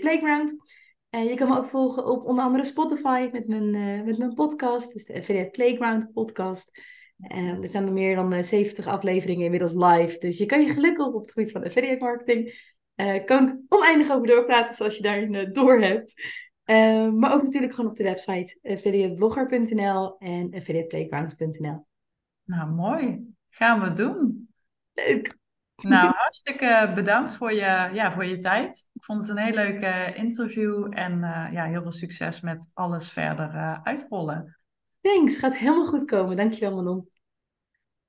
[0.00, 0.56] playground.
[1.10, 4.34] En je kan me ook volgen op onder andere Spotify met mijn, uh, met mijn
[4.34, 6.80] podcast, dus de Affiliate Playground podcast.
[7.18, 11.06] Er zijn er meer dan 70 eh, afleveringen inmiddels live, dus je kan je gelukkig
[11.06, 12.68] op het gebied van affiliate marketing.
[13.24, 16.14] Kan ik oneindig over doorpraten zoals je daarin door hebt.
[17.18, 21.86] Maar ook natuurlijk gewoon op de website affiliateblogger.nl en affiliateplayground.nl.
[22.44, 23.34] Nou, mooi.
[23.48, 24.48] Gaan we doen.
[24.92, 25.38] Leuk.
[25.82, 28.86] Nou, hartstikke bedankt voor je, ja, voor je tijd.
[28.92, 29.84] Ik vond het een heel leuk
[30.16, 34.60] interview en uh, ja, heel veel succes met alles verder uh, uitrollen.
[35.00, 36.36] Thanks, gaat helemaal goed komen.
[36.36, 37.09] Dankjewel Manon.